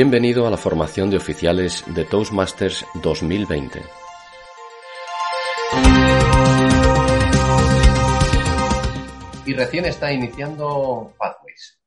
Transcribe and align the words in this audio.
Bienvenido 0.00 0.46
a 0.46 0.50
la 0.52 0.56
formación 0.56 1.10
de 1.10 1.16
oficiales 1.16 1.84
de 1.92 2.04
Toastmasters 2.04 2.86
2020. 3.02 3.80
Y 9.44 9.54
recién 9.54 9.86
está 9.86 10.12
iniciando 10.12 11.16
Pathways. 11.18 11.80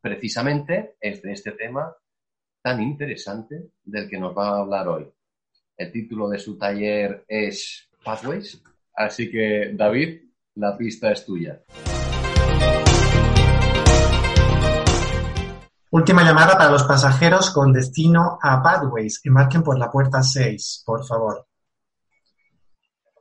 Precisamente 0.00 0.94
es 0.98 1.20
de 1.20 1.32
este 1.32 1.52
tema 1.52 1.94
tan 2.62 2.82
interesante 2.82 3.68
del 3.84 4.08
que 4.08 4.18
nos 4.18 4.34
va 4.34 4.48
a 4.48 4.60
hablar 4.60 4.88
hoy. 4.88 5.06
El 5.76 5.92
título 5.92 6.30
de 6.30 6.38
su 6.38 6.56
taller 6.56 7.22
es 7.28 7.90
Pathways, 8.02 8.62
así 8.94 9.30
que 9.30 9.72
David, 9.74 10.22
la 10.54 10.74
pista 10.74 11.12
es 11.12 11.26
tuya. 11.26 11.60
Última 15.96 16.22
llamada 16.22 16.58
para 16.58 16.70
los 16.70 16.84
pasajeros 16.84 17.50
con 17.52 17.72
destino 17.72 18.38
a 18.42 18.62
Pathways. 18.62 19.22
Embarquen 19.24 19.62
por 19.62 19.78
la 19.78 19.90
puerta 19.90 20.22
6, 20.22 20.82
por 20.84 21.06
favor. 21.06 21.48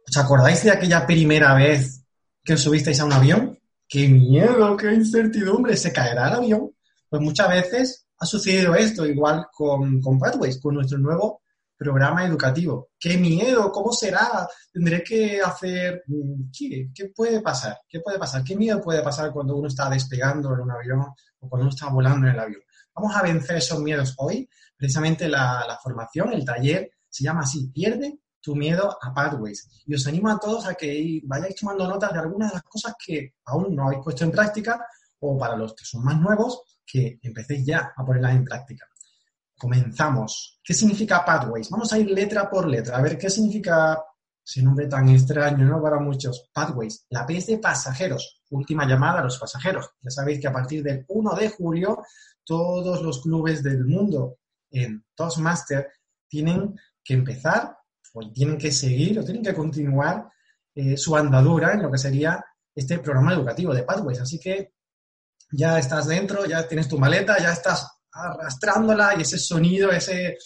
¿Os 0.06 0.18
acordáis 0.18 0.62
de 0.62 0.72
aquella 0.72 1.08
primera 1.08 1.54
vez 1.54 2.04
que 2.44 2.56
os 2.56 2.62
subisteis 2.62 3.00
a 3.00 3.06
un 3.06 3.14
avión? 3.14 3.58
¡Qué 3.88 4.10
miedo, 4.10 4.76
qué 4.76 4.94
incertidumbre! 4.94 5.78
¿Se 5.78 5.94
caerá 5.94 6.28
el 6.28 6.34
avión? 6.34 6.76
Pues 7.10 7.22
muchas 7.22 7.48
veces 7.48 8.08
ha 8.18 8.26
sucedido 8.26 8.76
esto, 8.76 9.06
igual 9.06 9.48
con, 9.54 10.02
Pathways, 10.20 10.60
con 10.60 10.76
nuestro 10.76 10.98
nuevo 10.98 11.44
programa 11.78 12.26
educativo. 12.26 12.90
¡Qué 13.00 13.18
miedo! 13.18 13.72
¿Cómo 13.72 13.94
será? 13.94 14.50
Tendré 14.74 15.02
que 15.02 15.40
hacer... 15.40 16.04
Mm, 16.08 16.52
¿Qué, 16.52 16.90
¿Qué 16.94 17.06
puede 17.16 17.40
pasar? 17.40 17.78
¿Qué 17.88 18.02
puede 18.02 18.20
pasar? 18.20 18.44
¿Qué 18.44 18.58
miedo 18.58 18.82
puede 18.82 19.02
pasar 19.02 19.32
cuando 19.32 19.56
uno 19.56 19.70
está 19.70 19.90
despegando 19.90 20.54
en 20.54 20.60
un 20.60 20.72
avión 20.72 21.00
o 21.00 21.48
cuando 21.48 21.68
uno 21.68 21.74
está 21.74 21.88
volando 21.88 22.28
en 22.28 22.34
el 22.34 22.40
avión? 22.42 22.65
Vamos 22.96 23.16
a 23.16 23.22
vencer 23.22 23.58
esos 23.58 23.80
miedos 23.82 24.14
hoy. 24.18 24.50
Precisamente 24.78 25.28
la, 25.28 25.78
formación, 25.84 26.34
el 26.34 26.46
taller, 26.46 26.92
se 27.10 27.24
llama 27.24 27.42
así, 27.42 27.68
pierde 27.68 28.20
tu 28.42 28.56
miedo 28.56 28.98
a 29.02 29.14
Pathways. 29.14 29.84
Y 29.86 29.96
os 29.96 30.08
animo 30.08 30.30
a 30.30 30.40
todos 30.40 30.66
a 30.68 30.76
que 30.76 31.22
vayáis 31.26 31.56
tomando 31.56 31.88
notas 31.88 32.14
de 32.14 32.20
algunas 32.20 32.52
de 32.52 32.56
las 32.56 32.64
cosas 32.64 32.94
que 33.04 33.36
aún 33.46 33.76
no 33.76 33.88
habéis 33.88 34.04
puesto 34.04 34.24
en 34.24 34.32
práctica 34.32 34.86
o 35.20 35.38
para 35.38 35.56
los 35.56 35.74
que 35.74 35.84
son 35.84 36.04
más 36.04 36.20
nuevos, 36.20 36.62
que 36.86 37.20
empecéis 37.22 37.66
ya 37.66 37.94
a 37.96 38.06
ponerlas 38.06 38.36
en 38.36 38.46
práctica. 38.46 38.86
Comenzamos. 39.58 40.60
¿Qué 40.64 40.74
significa 40.74 41.26
Pathways? 41.26 41.70
Vamos 41.70 41.92
a 41.92 41.98
ir 41.98 42.12
letra 42.12 42.50
por 42.50 42.68
letra, 42.68 42.98
a 42.98 43.02
ver 43.02 43.18
qué 43.18 43.30
significa 43.30 44.00
ese 44.46 44.62
nombre 44.62 44.88
tan 44.88 45.10
extraño, 45.10 45.66
¿no? 45.66 45.82
Para 45.82 46.00
muchos. 46.00 46.50
Pathways. 46.54 47.08
La 47.10 47.26
P 47.26 47.38
es 47.38 47.48
de 47.48 47.58
pasajeros. 47.58 48.44
Última 48.52 48.86
llamada 48.86 49.22
a 49.22 49.24
los 49.24 49.40
pasajeros. 49.40 49.90
Ya 50.02 50.12
sabéis 50.12 50.40
que 50.40 50.48
a 50.48 50.54
partir 50.54 50.84
del 50.84 51.04
1 51.08 51.36
de 51.36 51.50
julio, 51.50 52.04
todos 52.46 53.02
los 53.02 53.22
clubes 53.22 53.64
del 53.64 53.86
mundo 53.86 54.38
en 54.72 55.04
Toastmaster 55.16 55.92
tienen 56.28 56.80
que 57.04 57.14
empezar, 57.14 57.78
o 58.14 58.32
tienen 58.32 58.58
que 58.58 58.72
seguir, 58.72 59.20
o 59.20 59.24
tienen 59.26 59.44
que 59.44 59.54
continuar 59.54 60.30
eh, 60.74 60.98
su 60.98 61.16
andadura 61.16 61.74
en 61.74 61.84
lo 61.84 61.92
que 61.92 61.98
sería 61.98 62.44
este 62.74 63.00
programa 63.00 63.34
educativo 63.34 63.74
de 63.74 63.84
Pathways. 63.84 64.22
Así 64.22 64.40
que 64.40 64.74
ya 65.52 65.80
estás 65.80 66.08
dentro, 66.08 66.46
ya 66.46 66.68
tienes 66.68 66.88
tu 66.88 66.98
maleta, 66.98 67.38
ya 67.40 67.52
estás 67.52 67.88
arrastrándola 68.12 69.16
y 69.18 69.22
ese 69.22 69.38
sonido, 69.38 69.92
ese 69.92 70.38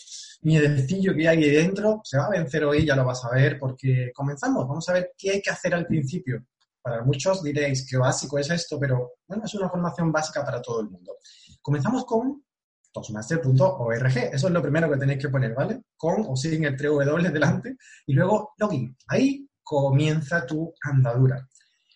miedecillo 0.42 1.14
que 1.14 1.28
hay 1.28 1.44
ahí 1.44 1.50
dentro, 1.52 2.02
se 2.04 2.18
va 2.18 2.26
a 2.26 2.30
vencer 2.30 2.64
hoy, 2.64 2.86
ya 2.86 2.96
lo 2.96 3.06
vas 3.06 3.24
a 3.26 3.32
ver, 3.32 3.60
porque 3.60 4.12
comenzamos, 4.14 4.68
vamos 4.68 4.88
a 4.90 4.94
ver 4.94 5.12
qué 5.18 5.32
hay 5.32 5.42
que 5.42 5.50
hacer 5.50 5.74
al 5.74 5.86
principio. 5.86 6.46
Para 6.82 7.04
muchos 7.04 7.44
diréis 7.44 7.88
que 7.88 7.98
básico 7.98 8.40
es 8.40 8.50
esto, 8.50 8.80
pero 8.80 9.14
bueno, 9.28 9.44
es 9.46 9.54
una 9.54 9.70
formación 9.70 10.12
básica 10.12 10.46
para 10.46 10.62
todo 10.62 10.82
el 10.82 10.90
mundo. 10.90 11.18
Comenzamos 11.62 12.06
con 12.06 12.44
toastmaster.org, 12.92 14.18
eso 14.18 14.48
es 14.48 14.54
lo 14.54 14.62
primero 14.62 14.90
que 14.90 14.98
tenéis 14.98 15.20
que 15.20 15.30
poner, 15.30 15.54
¿vale? 15.54 15.84
Con 15.96 16.26
o 16.28 16.36
sin 16.36 16.66
el 16.66 16.78
3W 16.78 17.32
delante, 17.32 17.78
y 18.08 18.14
luego 18.14 18.54
login. 18.58 18.96
Ahí 19.08 19.48
comienza 19.64 20.46
tu 20.46 20.74
andadura. 20.82 21.48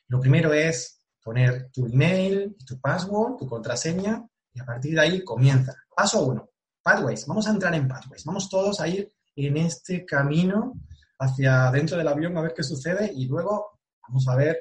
Lo 0.08 0.20
primero 0.20 0.54
es 0.54 1.00
poner 1.24 1.72
tu 1.72 1.88
email, 1.88 2.56
tu 2.66 2.80
password, 2.80 3.38
tu 3.38 3.48
contraseña, 3.48 4.24
y 4.54 4.60
a 4.60 4.66
partir 4.66 4.94
de 4.94 5.02
ahí 5.02 5.24
comienza. 5.24 5.74
Paso 5.96 6.24
uno, 6.24 6.50
Pathways. 6.84 7.26
Vamos 7.26 7.48
a 7.48 7.52
entrar 7.52 7.74
en 7.74 7.88
Pathways. 7.88 8.24
Vamos 8.26 8.50
todos 8.50 8.80
a 8.80 8.88
ir 8.88 9.12
en 9.36 9.58
este 9.58 10.06
camino 10.06 10.74
hacia 11.20 11.72
dentro 11.72 11.98
del 11.98 12.08
avión 12.08 12.38
a 12.38 12.42
ver 12.42 12.54
qué 12.56 12.64
sucede 12.64 13.12
y 13.14 13.26
luego 13.26 13.80
vamos 14.08 14.28
a 14.28 14.36
ver 14.36 14.60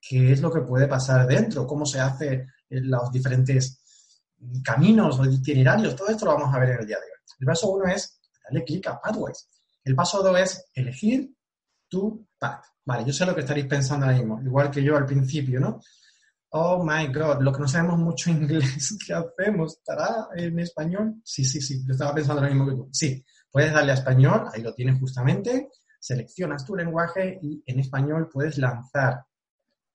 qué 0.00 0.32
es 0.32 0.40
lo 0.40 0.52
que 0.52 0.60
puede 0.60 0.86
pasar 0.86 1.26
dentro, 1.26 1.66
cómo 1.66 1.86
se 1.86 2.00
hace 2.00 2.46
los 2.68 3.10
diferentes 3.10 3.80
caminos 4.62 5.18
o 5.18 5.24
itinerarios. 5.24 5.96
Todo 5.96 6.08
esto 6.08 6.26
lo 6.26 6.34
vamos 6.34 6.54
a 6.54 6.58
ver 6.58 6.70
en 6.70 6.80
el 6.80 6.86
día 6.86 6.96
de 6.96 7.04
hoy. 7.04 7.18
El 7.40 7.46
paso 7.46 7.70
uno 7.70 7.86
es 7.86 8.20
darle 8.44 8.64
clic 8.64 8.86
a 8.86 9.00
Pathways. 9.00 9.48
El 9.84 9.94
paso 9.94 10.22
dos 10.22 10.38
es 10.38 10.64
elegir 10.74 11.30
tu 11.88 12.26
path. 12.38 12.64
Vale, 12.84 13.04
yo 13.04 13.12
sé 13.12 13.26
lo 13.26 13.34
que 13.34 13.40
estaréis 13.40 13.66
pensando 13.66 14.06
ahora 14.06 14.18
mismo, 14.18 14.40
igual 14.42 14.70
que 14.70 14.82
yo 14.82 14.96
al 14.96 15.06
principio, 15.06 15.60
¿no? 15.60 15.80
Oh 16.50 16.84
my 16.84 17.12
God, 17.12 17.40
lo 17.40 17.52
que 17.52 17.60
no 17.60 17.68
sabemos 17.68 17.98
mucho 17.98 18.30
inglés, 18.30 18.96
¿qué 19.04 19.12
hacemos? 19.12 19.78
¿Estará 19.78 20.28
en 20.34 20.58
español? 20.60 21.20
Sí, 21.24 21.44
sí, 21.44 21.60
sí, 21.60 21.84
yo 21.86 21.92
estaba 21.92 22.14
pensando 22.14 22.42
lo 22.42 22.48
mismo 22.48 22.66
que 22.66 22.74
tú. 22.74 22.88
Sí, 22.92 23.24
puedes 23.50 23.72
darle 23.72 23.92
a 23.92 23.94
español, 23.94 24.48
ahí 24.52 24.62
lo 24.62 24.72
tienes 24.74 24.98
justamente, 25.00 25.70
seleccionas 25.98 26.64
tu 26.64 26.76
lenguaje 26.76 27.38
y 27.42 27.62
en 27.66 27.80
español 27.80 28.28
puedes 28.32 28.58
lanzar 28.58 29.24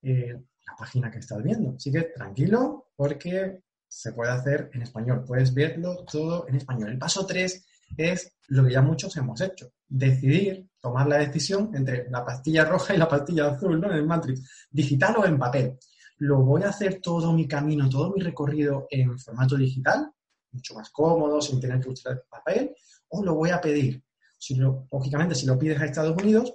eh, 0.02 0.34
la 0.66 0.76
página 0.78 1.10
que 1.10 1.20
estás 1.20 1.42
viendo. 1.42 1.76
Así 1.76 1.92
que 1.92 2.04
tranquilo, 2.04 2.92
porque 2.96 3.62
se 3.94 4.14
puede 4.14 4.32
hacer 4.32 4.70
en 4.74 4.84
español, 4.84 5.24
puedes 5.28 5.54
verlo 5.54 6.06
todo 6.10 6.48
en 6.48 6.56
español. 6.56 6.92
El 6.92 6.98
paso 6.98 7.26
3 7.26 7.66
es 7.98 8.34
lo 8.48 8.66
que 8.66 8.72
ya 8.72 8.82
muchos 8.82 9.16
hemos 9.18 9.42
hecho, 9.42 9.74
decidir, 9.88 10.68
tomar 10.80 11.08
la 11.08 11.18
decisión 11.18 11.72
entre 11.76 12.10
la 12.10 12.24
pastilla 12.24 12.64
roja 12.66 12.96
y 12.96 12.98
la 12.98 13.08
pastilla 13.08 13.48
azul, 13.48 13.80
¿no? 13.80 13.92
En 13.92 13.98
el 13.98 14.06
Matrix, 14.06 14.68
digital 14.72 15.18
o 15.18 15.26
en 15.26 15.38
papel 15.38 15.78
lo 16.22 16.44
voy 16.44 16.62
a 16.62 16.70
hacer 16.70 17.02
todo 17.02 17.34
mi 17.34 17.48
camino, 17.48 17.90
todo 17.90 18.14
mi 18.14 18.22
recorrido 18.22 18.86
en 18.92 19.18
formato 19.18 19.58
digital, 19.58 20.12
mucho 20.52 20.76
más 20.76 20.92
cómodo, 20.92 21.42
sin 21.42 21.60
tener 21.60 21.80
que 21.80 21.90
usar 21.90 22.24
papel, 22.30 22.76
o 23.10 23.24
lo 23.24 23.34
voy 23.34 23.50
a 23.50 23.60
pedir. 23.60 24.04
Si 24.38 24.54
lógicamente, 24.54 25.34
si 25.34 25.48
lo 25.48 25.58
pides 25.58 25.82
a 25.82 25.86
Estados 25.86 26.16
Unidos, 26.22 26.54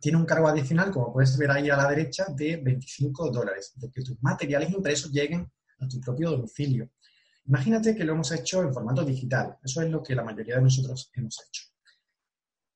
tiene 0.00 0.18
un 0.18 0.26
cargo 0.26 0.48
adicional, 0.48 0.90
como 0.90 1.12
puedes 1.12 1.38
ver 1.38 1.52
ahí 1.52 1.70
a 1.70 1.76
la 1.76 1.88
derecha, 1.88 2.26
de 2.34 2.56
25 2.56 3.30
dólares, 3.30 3.72
de 3.76 3.88
que 3.88 4.02
tus 4.02 4.20
materiales 4.20 4.70
impresos 4.72 5.12
lleguen 5.12 5.48
a 5.82 5.88
tu 5.88 6.00
propio 6.00 6.30
domicilio. 6.30 6.90
Imagínate 7.46 7.94
que 7.94 8.04
lo 8.04 8.12
hemos 8.12 8.30
hecho 8.32 8.62
en 8.62 8.72
formato 8.72 9.04
digital. 9.04 9.58
Eso 9.62 9.82
es 9.82 9.90
lo 9.90 10.02
que 10.02 10.14
la 10.14 10.22
mayoría 10.22 10.56
de 10.56 10.62
nosotros 10.62 11.10
hemos 11.14 11.44
hecho. 11.46 11.64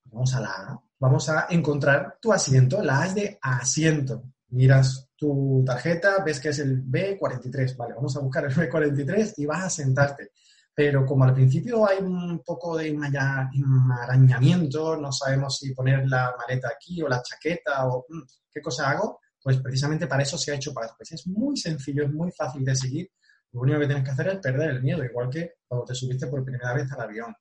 Vamos 0.05 0.35
a 0.35 0.41
la. 0.41 0.81
Vamos 0.99 1.29
a 1.29 1.47
encontrar 1.51 2.19
tu 2.21 2.33
asiento. 2.33 2.83
La 2.83 3.03
A 3.03 3.13
de 3.13 3.39
asiento. 3.41 4.25
Miras 4.49 5.09
tu 5.17 5.63
tarjeta, 5.67 6.23
ves 6.25 6.39
que 6.41 6.51
es 6.51 6.61
el 6.61 6.85
B43, 6.85 7.77
vale, 7.77 7.95
vamos 7.95 8.17
a 8.17 8.21
buscar 8.21 8.45
el 8.45 8.55
B43 8.55 9.35
y 9.39 9.47
vas 9.47 9.65
a 9.65 9.71
sentarte. 9.71 10.31
Pero 10.75 11.07
como 11.07 11.25
al 11.25 11.33
principio 11.33 11.89
hay 11.89 11.99
un 11.99 12.43
poco 12.45 12.77
de 12.77 12.89
enmarañamiento, 12.89 14.97
no 14.97 15.11
sabemos 15.11 15.59
si 15.59 15.73
poner 15.73 16.07
la 16.07 16.35
maleta 16.37 16.69
aquí 16.69 17.03
o 17.03 17.09
la 17.09 17.23
chaqueta 17.23 17.87
o 17.87 18.05
mm, 18.09 18.23
qué 18.53 18.61
cosa 18.61 18.91
hago, 18.91 19.21
pues 19.47 19.59
precisamente 19.59 20.09
para 20.09 20.25
eso 20.25 20.37
se 20.37 20.51
ha 20.51 20.57
hecho 20.57 20.75
para 20.75 20.93
pues 20.97 21.13
Es 21.13 21.25
muy 21.29 21.57
sencillo, 21.57 22.03
es 22.03 22.13
muy 22.13 22.33
fácil 22.33 22.65
de 22.65 22.75
seguir. 22.75 23.13
Lo 23.53 23.61
único 23.61 23.79
que 23.79 23.87
tienes 23.87 24.03
que 24.03 24.11
hacer 24.11 24.27
es 24.27 24.39
perder 24.39 24.71
el 24.71 24.83
miedo, 24.83 25.05
igual 25.05 25.31
que 25.31 25.53
cuando 25.69 25.87
te 25.87 25.95
subiste 25.95 26.27
por 26.27 26.45
primera 26.45 26.75
vez 26.75 26.91
al 26.91 27.03
avión. 27.03 27.33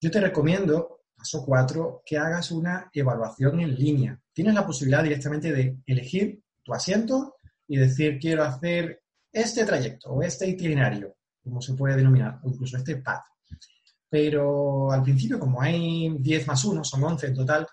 Yo 0.00 0.10
te 0.10 0.22
recomiendo, 0.22 1.02
paso 1.14 1.44
4, 1.44 2.00
que 2.06 2.16
hagas 2.16 2.50
una 2.50 2.88
evaluación 2.94 3.60
en 3.60 3.74
línea. 3.74 4.18
Tienes 4.32 4.54
la 4.54 4.64
posibilidad 4.64 5.02
directamente 5.02 5.52
de 5.52 5.76
elegir 5.84 6.42
tu 6.62 6.72
asiento 6.72 7.34
y 7.66 7.76
decir 7.76 8.18
quiero 8.18 8.44
hacer 8.44 9.02
este 9.30 9.66
trayecto 9.66 10.08
o 10.08 10.22
este 10.22 10.48
itinerario, 10.48 11.14
como 11.44 11.60
se 11.60 11.74
puede 11.74 11.96
denominar, 11.96 12.40
o 12.42 12.48
incluso 12.48 12.78
este 12.78 12.96
path. 12.96 13.26
Pero 14.08 14.90
al 14.90 15.02
principio, 15.02 15.38
como 15.38 15.60
hay 15.60 16.08
10 16.20 16.46
más 16.46 16.64
1, 16.64 16.82
son 16.84 17.04
11 17.04 17.26
en 17.26 17.34
total, 17.34 17.66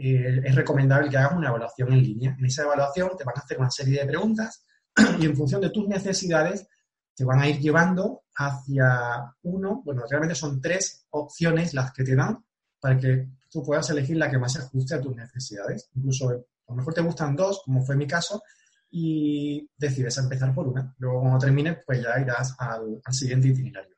eh, 0.00 0.40
es 0.44 0.54
recomendable 0.54 1.10
que 1.10 1.16
hagas 1.18 1.36
una 1.36 1.48
evaluación 1.48 1.92
en 1.92 2.02
línea. 2.02 2.36
En 2.38 2.44
esa 2.44 2.62
evaluación 2.62 3.10
te 3.18 3.24
van 3.24 3.34
a 3.36 3.40
hacer 3.40 3.58
una 3.58 3.70
serie 3.70 4.00
de 4.00 4.06
preguntas 4.06 4.64
y 5.20 5.26
en 5.26 5.36
función 5.36 5.60
de 5.60 5.70
tus 5.70 5.86
necesidades 5.86 6.66
te 7.14 7.24
van 7.24 7.40
a 7.40 7.48
ir 7.48 7.58
llevando 7.58 8.22
hacia 8.36 9.34
uno, 9.42 9.82
bueno, 9.84 10.04
realmente 10.08 10.34
son 10.34 10.60
tres 10.60 11.06
opciones 11.10 11.74
las 11.74 11.92
que 11.92 12.04
te 12.04 12.16
dan 12.16 12.42
para 12.80 12.98
que 12.98 13.28
tú 13.50 13.62
puedas 13.62 13.90
elegir 13.90 14.16
la 14.16 14.30
que 14.30 14.38
más 14.38 14.54
se 14.54 14.60
ajuste 14.60 14.94
a 14.94 15.00
tus 15.00 15.14
necesidades. 15.14 15.90
Incluso 15.94 16.30
a 16.30 16.34
lo 16.68 16.74
mejor 16.74 16.94
te 16.94 17.02
gustan 17.02 17.36
dos, 17.36 17.60
como 17.64 17.82
fue 17.84 17.96
mi 17.96 18.06
caso, 18.06 18.42
y 18.90 19.68
decides 19.76 20.16
empezar 20.18 20.54
por 20.54 20.66
una. 20.66 20.94
Luego, 20.98 21.20
cuando 21.20 21.38
termines, 21.38 21.78
pues 21.86 22.02
ya 22.02 22.18
irás 22.20 22.54
al, 22.58 23.00
siguiente 23.10 23.48
itinerario. 23.48 23.96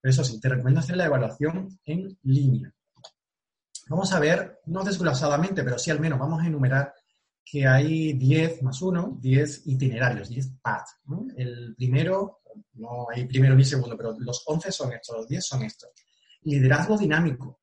Pero 0.00 0.10
eso 0.10 0.24
sí, 0.24 0.40
te 0.40 0.48
recomiendo 0.48 0.80
hacer 0.80 0.96
la 0.96 1.06
evaluación 1.06 1.78
en 1.84 2.18
línea. 2.24 2.74
Vamos 3.88 4.12
a 4.12 4.20
ver, 4.20 4.60
no 4.66 4.82
desglosadamente, 4.82 5.62
pero 5.62 5.78
sí 5.78 5.90
al 5.90 6.00
menos 6.00 6.18
vamos 6.18 6.42
a 6.42 6.46
enumerar 6.46 6.94
que 7.44 7.66
hay 7.66 8.14
10 8.14 8.62
más 8.62 8.80
1, 8.80 9.18
10 9.20 9.66
itinerarios, 9.66 10.28
10 10.28 10.52
paths. 10.62 10.96
El 11.36 11.74
primero, 11.76 12.40
no 12.74 13.06
hay 13.10 13.26
primero 13.26 13.54
ni 13.54 13.64
segundo, 13.64 13.96
pero 13.96 14.16
los 14.18 14.42
11 14.46 14.72
son 14.72 14.92
estos, 14.92 15.16
los 15.16 15.28
10 15.28 15.44
son 15.46 15.62
estos. 15.62 15.90
Liderazgo 16.42 16.96
dinámico. 16.96 17.60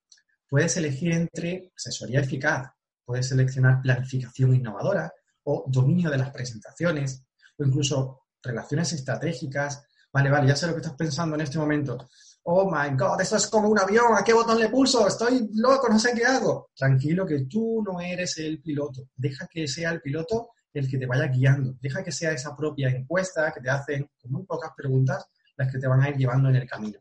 Puedes 0.48 0.78
elegir 0.78 1.14
entre 1.14 1.72
asesoría 1.76 2.20
eficaz, 2.20 2.70
puedes 3.04 3.28
seleccionar 3.28 3.82
planificación 3.82 4.54
innovadora 4.54 5.12
o 5.44 5.66
dominio 5.68 6.12
de 6.12 6.18
las 6.18 6.30
presentaciones 6.30 7.26
o 7.58 7.64
incluso 7.64 8.26
relaciones 8.44 8.94
estratégicas. 8.94 9.84
Vale, 10.14 10.30
vale, 10.30 10.48
ya 10.50 10.56
sé 10.56 10.68
lo 10.68 10.74
que 10.74 10.82
estás 10.82 10.96
pensando 10.96 11.36
en 11.36 11.42
este 11.42 11.58
momento. 11.58 12.08
Oh 12.44 12.70
my 12.72 12.96
God, 12.98 13.22
esto 13.22 13.36
es 13.38 13.48
como 13.48 13.70
un 13.70 13.80
avión, 13.80 14.16
¿a 14.18 14.24
qué 14.24 14.34
botón 14.34 14.60
le 14.60 14.70
pulso? 14.70 15.08
Estoy 15.08 15.50
loco, 15.54 15.88
no 15.90 16.00
sé 16.00 16.14
qué 16.16 16.26
hago. 16.26 16.72
Tranquilo, 16.76 17.26
que 17.26 17.46
tú 17.46 17.84
no 17.86 18.02
eres 18.02 18.38
el 18.40 18.62
piloto. 18.62 19.10
Deja 19.16 19.48
que 19.48 19.68
sea 19.68 19.92
el 19.92 20.02
piloto 20.02 20.50
el 20.74 20.90
que 20.90 20.98
te 20.98 21.06
vaya 21.06 21.28
guiando. 21.28 21.76
Deja 21.80 22.04
que 22.04 22.12
sea 22.12 22.32
esa 22.32 22.56
propia 22.56 22.90
encuesta 22.90 23.52
que 23.52 23.62
te 23.62 23.70
hacen 23.70 24.10
con 24.20 24.32
muy 24.32 24.44
pocas 24.44 24.72
preguntas 24.76 25.26
las 25.56 25.72
que 25.72 25.78
te 25.78 25.88
van 25.88 26.02
a 26.02 26.10
ir 26.10 26.18
llevando 26.18 26.50
en 26.50 26.56
el 26.56 26.68
camino. 26.68 27.00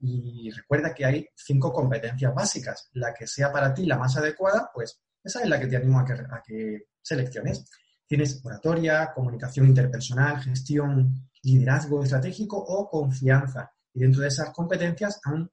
Y 0.00 0.50
recuerda 0.50 0.94
que 0.94 1.04
hay 1.04 1.28
cinco 1.34 1.72
competencias 1.72 2.34
básicas. 2.34 2.88
La 2.92 3.12
que 3.12 3.26
sea 3.26 3.52
para 3.52 3.74
ti 3.74 3.86
la 3.86 3.98
más 3.98 4.16
adecuada, 4.16 4.70
pues 4.72 5.00
esa 5.22 5.42
es 5.42 5.48
la 5.48 5.58
que 5.58 5.66
te 5.66 5.76
animo 5.76 6.00
a 6.00 6.04
que, 6.04 6.12
a 6.12 6.42
que 6.44 6.84
selecciones. 7.02 7.64
Tienes 8.06 8.44
oratoria, 8.44 9.12
comunicación 9.14 9.66
interpersonal, 9.66 10.40
gestión, 10.40 11.28
liderazgo 11.42 12.02
estratégico 12.02 12.56
o 12.56 12.88
confianza. 12.88 13.72
Y 13.94 14.00
dentro 14.00 14.22
de 14.22 14.28
esas 14.28 14.50
competencias 14.50 15.20
han, 15.24 15.50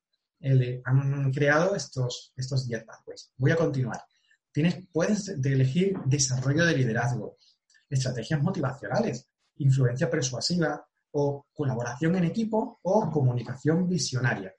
han 0.85 1.31
creado 1.31 1.75
estos, 1.75 2.33
estos 2.35 2.67
10 2.67 2.83
pathways. 2.83 3.31
Voy 3.37 3.51
a 3.51 3.55
continuar. 3.55 4.01
Tienes, 4.51 4.87
puedes 4.91 5.29
elegir 5.29 5.95
desarrollo 6.05 6.65
de 6.65 6.75
liderazgo, 6.75 7.37
estrategias 7.89 8.41
motivacionales, 8.41 9.27
influencia 9.57 10.09
persuasiva 10.09 10.85
o 11.11 11.45
colaboración 11.53 12.15
en 12.15 12.25
equipo 12.25 12.79
o 12.83 13.09
comunicación 13.11 13.87
visionaria. 13.87 14.53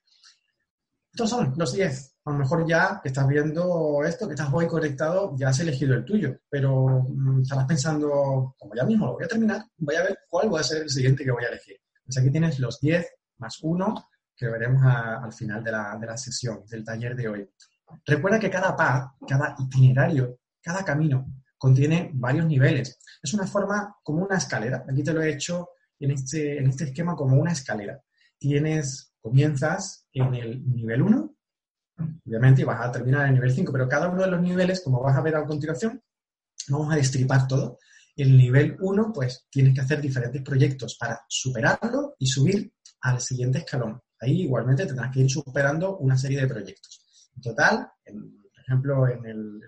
Estos 1.13 1.31
son 1.31 1.55
los 1.57 1.73
10. 1.73 2.17
A 2.27 2.31
lo 2.31 2.39
mejor 2.39 2.69
ya 2.69 3.01
que 3.03 3.09
estás 3.09 3.27
viendo 3.27 4.05
esto, 4.05 4.29
que 4.29 4.35
estás 4.35 4.53
hoy 4.53 4.67
conectado, 4.67 5.35
ya 5.37 5.49
has 5.49 5.59
elegido 5.61 5.95
el 5.95 6.05
tuyo, 6.05 6.37
pero 6.49 7.05
mm, 7.09 7.43
estarás 7.43 7.67
pensando, 7.67 8.55
como 8.59 8.75
ya 8.75 8.85
mismo 8.85 9.07
lo 9.07 9.15
voy 9.15 9.25
a 9.25 9.29
terminar, 9.29 9.65
voy 9.79 9.97
a 9.97 10.03
ver 10.03 10.19
cuál 10.29 10.53
va 10.53 10.61
a 10.61 10.63
ser 10.63 10.83
el 10.83 10.91
siguiente 10.91 11.25
que 11.25 11.33
voy 11.33 11.45
a 11.45 11.49
elegir. 11.49 11.77
Pues 12.05 12.19
aquí 12.19 12.31
tienes 12.31 12.59
los 12.59 12.79
10 12.81 13.07
más 13.38 13.58
1 13.62 14.08
que 14.37 14.49
veremos 14.49 14.82
al 14.85 15.32
final 15.32 15.64
de 15.64 15.73
la, 15.73 15.99
de 15.99 16.06
la 16.06 16.17
sesión, 16.17 16.64
del 16.67 16.85
taller 16.85 17.17
de 17.17 17.29
hoy. 17.29 17.50
Recuerda 18.06 18.38
que 18.38 18.50
cada 18.50 18.76
path, 18.76 19.12
cada 19.26 19.56
itinerario, 19.58 20.38
cada 20.62 20.85
camino 20.85 21.26
contiene 21.58 22.11
varios 22.14 22.46
niveles. 22.46 22.99
Es 23.20 23.35
una 23.35 23.46
forma 23.46 23.96
como 24.02 24.25
una 24.25 24.37
escalera. 24.37 24.85
Aquí 24.88 25.02
te 25.02 25.12
lo 25.12 25.23
he 25.23 25.32
hecho 25.32 25.70
en 25.99 26.12
este, 26.12 26.58
en 26.58 26.69
este 26.69 26.85
esquema 26.85 27.17
como 27.17 27.37
una 27.37 27.52
escalera. 27.52 28.00
Tienes, 28.38 29.12
comienzas 29.20 30.06
en 30.12 30.34
el 30.34 30.73
nivel 30.73 31.02
1, 31.02 31.34
obviamente, 32.25 32.62
y 32.62 32.64
vas 32.64 32.87
a 32.87 32.93
terminar 32.93 33.23
en 33.23 33.29
el 33.29 33.34
nivel 33.34 33.52
5, 33.52 33.73
pero 33.73 33.88
cada 33.88 34.08
uno 34.08 34.23
de 34.23 34.31
los 34.31 34.41
niveles, 34.41 34.82
como 34.82 35.02
vas 35.02 35.17
a 35.17 35.23
ver 35.23 35.34
a 35.34 35.44
continuación, 35.44 36.00
vamos 36.69 36.93
a 36.93 36.96
destripar 36.96 37.49
todo. 37.49 37.79
El 38.14 38.37
nivel 38.37 38.76
1, 38.81 39.12
pues 39.12 39.46
tienes 39.50 39.75
que 39.75 39.81
hacer 39.81 40.00
diferentes 40.00 40.43
proyectos 40.43 40.96
para 40.96 41.20
superarlo 41.29 42.14
y 42.19 42.26
subir 42.26 42.73
al 43.00 43.21
siguiente 43.21 43.59
escalón. 43.59 44.00
Ahí 44.21 44.43
igualmente 44.43 44.87
tendrás 44.87 45.12
que 45.12 45.21
ir 45.21 45.31
superando 45.31 45.97
una 45.99 46.17
serie 46.17 46.41
de 46.41 46.49
proyectos. 46.49 47.31
En 47.37 47.43
total, 47.43 47.93
por 48.05 48.61
ejemplo, 48.61 49.09
en 49.09 49.27
el, 49.27 49.61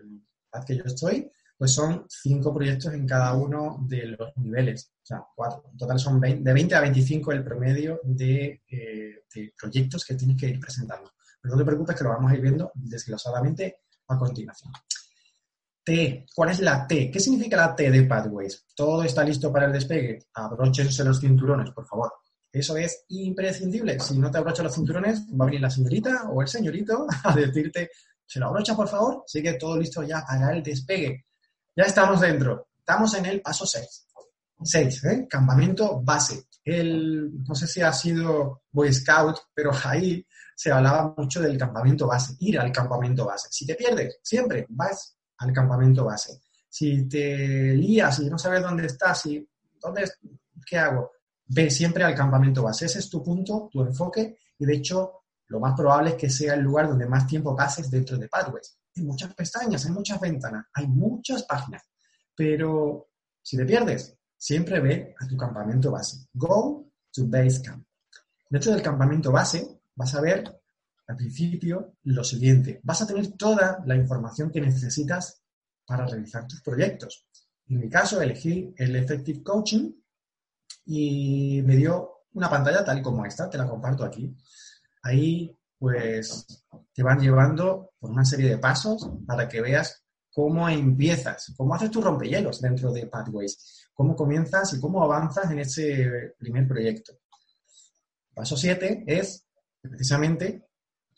el 0.52 0.64
que 0.66 0.76
yo 0.76 0.84
estoy, 0.84 1.30
pues 1.60 1.74
son 1.74 2.06
cinco 2.08 2.54
proyectos 2.54 2.94
en 2.94 3.06
cada 3.06 3.34
uno 3.34 3.84
de 3.86 4.06
los 4.06 4.34
niveles. 4.36 4.92
O 5.02 5.06
sea, 5.06 5.22
cuatro. 5.36 5.68
En 5.70 5.76
total 5.76 5.98
son 5.98 6.18
de 6.18 6.52
20 6.54 6.74
a 6.74 6.80
25 6.80 7.32
el 7.32 7.44
promedio 7.44 8.00
de, 8.02 8.62
eh, 8.66 9.24
de, 9.34 9.52
proyectos 9.60 10.06
que 10.06 10.14
tienes 10.14 10.38
que 10.38 10.48
ir 10.48 10.58
presentando. 10.58 11.12
Pero 11.38 11.54
no 11.54 11.58
te 11.58 11.66
preocupes 11.66 11.96
que 11.96 12.04
lo 12.04 12.10
vamos 12.10 12.32
a 12.32 12.34
ir 12.34 12.40
viendo 12.40 12.72
desglosadamente 12.74 13.82
a 14.08 14.16
continuación. 14.16 14.72
T. 15.84 16.26
¿Cuál 16.34 16.48
es 16.48 16.60
la 16.60 16.86
T? 16.86 17.10
¿Qué 17.10 17.20
significa 17.20 17.58
la 17.58 17.76
T 17.76 17.90
de 17.90 18.04
Pathways? 18.04 18.64
¿Todo 18.74 19.02
está 19.02 19.22
listo 19.22 19.52
para 19.52 19.66
el 19.66 19.72
despegue? 19.72 20.18
Abróchense 20.32 21.04
los 21.04 21.20
cinturones, 21.20 21.72
por 21.72 21.86
favor. 21.86 22.10
Eso 22.52 22.76
es 22.76 23.04
imprescindible. 23.08 23.98
Si 24.00 24.18
no 24.18 24.30
te 24.30 24.38
abrochas 24.38 24.64
los 24.64 24.74
cinturones, 24.74 25.22
va 25.28 25.44
a 25.44 25.46
venir 25.46 25.60
la 25.60 25.70
señorita 25.70 26.30
o 26.30 26.42
el 26.42 26.48
señorito 26.48 27.06
a 27.24 27.34
decirte, 27.34 27.90
se 28.26 28.40
lo 28.40 28.46
abrocha 28.46 28.74
por 28.74 28.88
favor, 28.88 29.24
sigue 29.26 29.54
todo 29.54 29.76
listo 29.76 30.02
ya 30.02 30.24
para 30.26 30.52
el 30.52 30.62
despegue. 30.62 31.26
Ya 31.76 31.84
estamos 31.84 32.20
dentro. 32.20 32.68
Estamos 32.78 33.14
en 33.14 33.26
el 33.26 33.40
paso 33.40 33.64
6. 33.66 34.06
6, 34.62 35.04
¿eh? 35.04 35.26
campamento 35.28 36.00
base. 36.02 36.44
El, 36.64 37.42
no 37.44 37.54
sé 37.54 37.66
si 37.66 37.80
ha 37.80 37.92
sido 37.92 38.62
Boy 38.70 38.92
Scout, 38.92 39.38
pero 39.54 39.70
ahí 39.84 40.24
se 40.54 40.70
hablaba 40.70 41.14
mucho 41.16 41.40
del 41.40 41.56
campamento 41.56 42.06
base, 42.06 42.34
ir 42.40 42.58
al 42.58 42.70
campamento 42.70 43.24
base. 43.24 43.48
Si 43.50 43.66
te 43.66 43.74
pierdes, 43.74 44.18
siempre 44.22 44.66
vas 44.68 45.16
al 45.38 45.52
campamento 45.52 46.04
base. 46.04 46.40
Si 46.68 47.08
te 47.08 47.74
lías 47.74 48.18
y 48.20 48.28
no 48.28 48.38
sabes 48.38 48.62
dónde 48.62 48.86
estás 48.86 49.24
y 49.26 49.48
dónde, 49.80 50.04
¿qué 50.66 50.78
hago? 50.78 51.12
Ve 51.50 51.68
siempre 51.70 52.04
al 52.04 52.14
campamento 52.14 52.62
base. 52.62 52.86
Ese 52.86 53.00
es 53.00 53.10
tu 53.10 53.22
punto, 53.22 53.68
tu 53.70 53.82
enfoque, 53.82 54.38
y 54.58 54.64
de 54.64 54.74
hecho, 54.74 55.22
lo 55.48 55.58
más 55.58 55.74
probable 55.74 56.10
es 56.10 56.16
que 56.16 56.30
sea 56.30 56.54
el 56.54 56.60
lugar 56.60 56.88
donde 56.88 57.06
más 57.06 57.26
tiempo 57.26 57.56
pases 57.56 57.90
dentro 57.90 58.16
de 58.16 58.28
Pathways. 58.28 58.78
Hay 58.96 59.02
muchas 59.02 59.34
pestañas, 59.34 59.84
hay 59.84 59.92
muchas 59.92 60.20
ventanas, 60.20 60.66
hay 60.72 60.86
muchas 60.86 61.42
páginas, 61.44 61.82
pero 62.36 63.08
si 63.42 63.56
te 63.56 63.64
pierdes, 63.64 64.16
siempre 64.36 64.80
ve 64.80 65.14
a 65.18 65.26
tu 65.26 65.36
campamento 65.36 65.90
base. 65.90 66.26
Go 66.32 66.86
to 67.12 67.26
base 67.26 67.60
camp. 67.62 67.84
Dentro 68.48 68.72
del 68.72 68.82
campamento 68.82 69.32
base 69.32 69.80
vas 69.94 70.14
a 70.14 70.20
ver 70.20 70.44
al 71.08 71.16
principio 71.16 71.96
lo 72.04 72.22
siguiente. 72.22 72.80
Vas 72.84 73.02
a 73.02 73.06
tener 73.06 73.32
toda 73.32 73.82
la 73.86 73.96
información 73.96 74.50
que 74.50 74.60
necesitas 74.60 75.42
para 75.84 76.06
realizar 76.06 76.46
tus 76.46 76.62
proyectos. 76.62 77.26
En 77.66 77.80
mi 77.80 77.88
caso, 77.88 78.20
elegí 78.20 78.72
el 78.76 78.94
Effective 78.94 79.42
Coaching 79.42 79.92
y 80.84 81.62
me 81.62 81.76
dio 81.76 82.24
una 82.34 82.48
pantalla 82.48 82.84
tal 82.84 83.02
como 83.02 83.24
esta, 83.24 83.48
te 83.48 83.58
la 83.58 83.68
comparto 83.68 84.04
aquí. 84.04 84.36
Ahí 85.02 85.56
pues 85.78 86.66
te 86.92 87.02
van 87.02 87.18
llevando 87.18 87.92
por 87.98 88.10
una 88.10 88.24
serie 88.24 88.50
de 88.50 88.58
pasos 88.58 89.10
para 89.26 89.48
que 89.48 89.60
veas 89.62 90.04
cómo 90.32 90.68
empiezas, 90.68 91.54
cómo 91.56 91.74
haces 91.74 91.90
tus 91.90 92.04
rompehielos 92.04 92.60
dentro 92.60 92.92
de 92.92 93.06
Pathways, 93.06 93.88
cómo 93.94 94.14
comienzas 94.14 94.74
y 94.74 94.80
cómo 94.80 95.02
avanzas 95.02 95.50
en 95.50 95.58
ese 95.58 96.34
primer 96.38 96.68
proyecto. 96.68 97.14
Paso 98.34 98.56
7 98.56 99.04
es 99.06 99.46
precisamente 99.80 100.68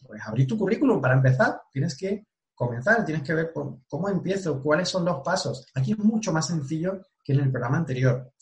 pues, 0.06 0.22
abrir 0.24 0.46
tu 0.46 0.56
currículum 0.56 1.00
para 1.00 1.14
empezar. 1.14 1.62
Tienes 1.70 1.96
que 1.96 2.26
comenzar, 2.54 3.04
tienes 3.04 3.22
que 3.22 3.34
ver 3.34 3.52
cómo 3.88 4.08
empiezo, 4.08 4.62
cuáles 4.62 4.88
son 4.88 5.04
los 5.04 5.20
pasos. 5.22 5.66
Aquí 5.74 5.92
es 5.92 5.98
mucho 5.98 6.32
más 6.32 6.46
sencillo 6.46 7.00
que 7.22 7.32
en 7.32 7.40
el 7.40 7.50
programa 7.50 7.78
anterior. 7.78 8.32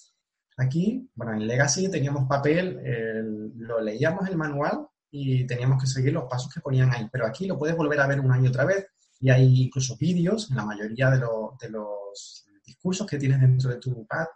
Aquí, 0.61 1.09
bueno, 1.15 1.33
en 1.33 1.47
Legacy 1.47 1.91
teníamos 1.91 2.29
papel, 2.29 3.53
lo 3.57 3.81
leíamos 3.81 4.29
el 4.29 4.37
manual 4.37 4.87
y 5.11 5.47
teníamos 5.47 5.81
que 5.81 5.89
seguir 5.89 6.13
los 6.13 6.29
pasos 6.29 6.53
que 6.53 6.61
ponían 6.61 6.93
ahí, 6.93 7.09
pero 7.11 7.27
aquí 7.27 7.47
lo 7.47 7.59
puedes 7.59 7.77
volver 7.77 8.01
a 8.01 8.07
ver 8.07 8.21
una 8.21 8.39
y 8.39 8.47
otra 8.47 8.65
vez. 8.65 8.87
Y 9.21 9.31
hay 9.31 9.63
incluso 9.63 9.97
vídeos 9.97 10.51
en 10.51 10.57
la 10.57 10.65
mayoría 10.65 11.11
de, 11.11 11.19
de 11.61 11.71
los 11.71 12.47
discursos 12.65 13.07
que 13.07 13.19
tienes 13.19 13.41
dentro 13.41 13.71
de 13.71 13.77
tu 13.77 14.07
pad. 14.07 14.27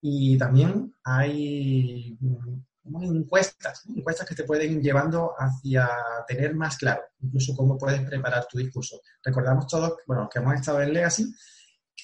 Y 0.00 0.36
también 0.38 0.94
hay 1.04 2.18
encuestas, 2.84 3.84
encuestas 3.94 4.26
que 4.26 4.34
te 4.34 4.44
pueden 4.44 4.72
ir 4.72 4.80
llevando 4.80 5.34
hacia 5.38 5.88
tener 6.26 6.54
más 6.54 6.76
claro 6.76 7.02
incluso 7.20 7.54
cómo 7.54 7.78
puedes 7.78 8.00
preparar 8.02 8.46
tu 8.50 8.58
discurso. 8.58 9.00
Recordamos 9.22 9.66
todos, 9.66 9.94
bueno, 10.06 10.28
que 10.28 10.40
hemos 10.40 10.54
estado 10.54 10.82
en 10.82 10.92
Legacy, 10.92 11.32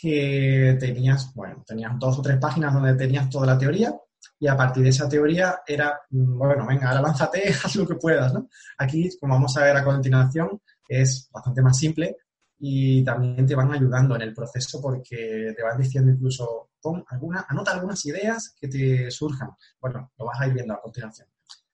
que 0.01 0.77
tenías, 0.79 1.33
bueno, 1.35 1.63
tenías 1.67 1.93
dos 1.99 2.19
o 2.19 2.23
tres 2.23 2.39
páginas 2.39 2.75
donde 2.75 2.95
tenías 2.95 3.29
toda 3.29 3.47
la 3.47 3.59
teoría 3.59 3.95
y 4.41 4.47
a 4.47 4.57
partir 4.57 4.83
de 4.83 4.91
esa 4.91 5.09
teoría 5.09 5.61
era, 5.67 6.01
mm, 6.11 6.39
bueno, 6.39 6.67
venga, 6.67 6.89
ahora 6.89 7.03
lánzate, 7.03 7.43
haz 7.65 7.77
lo 7.77 7.87
que 7.87 7.97
puedas, 7.97 8.33
¿no? 8.33 8.49
Aquí, 8.79 9.09
como 9.19 9.35
vamos 9.35 9.57
a 9.57 9.63
ver 9.63 9.77
a 9.77 9.85
continuación, 9.85 10.61
es 10.89 11.29
bastante 11.33 11.63
más 11.63 11.77
simple 11.77 12.17
y 12.59 13.05
también 13.05 13.47
te 13.47 13.55
van 13.55 13.73
ayudando 13.73 14.17
en 14.17 14.23
el 14.23 14.35
proceso 14.35 14.81
porque 14.81 15.53
te 15.57 15.63
van 15.63 15.79
diciendo 15.79 16.11
incluso, 16.11 16.71
pon 16.81 17.05
alguna, 17.09 17.47
anota 17.49 17.73
algunas 17.73 18.05
ideas 18.07 18.55
que 18.59 18.69
te 18.69 19.11
surjan. 19.11 19.51
Bueno, 19.81 20.13
lo 20.19 20.27
vas 20.27 20.41
a 20.41 20.47
ir 20.47 20.55
viendo 20.55 20.75
a 20.75 20.81
continuación. 20.81 21.29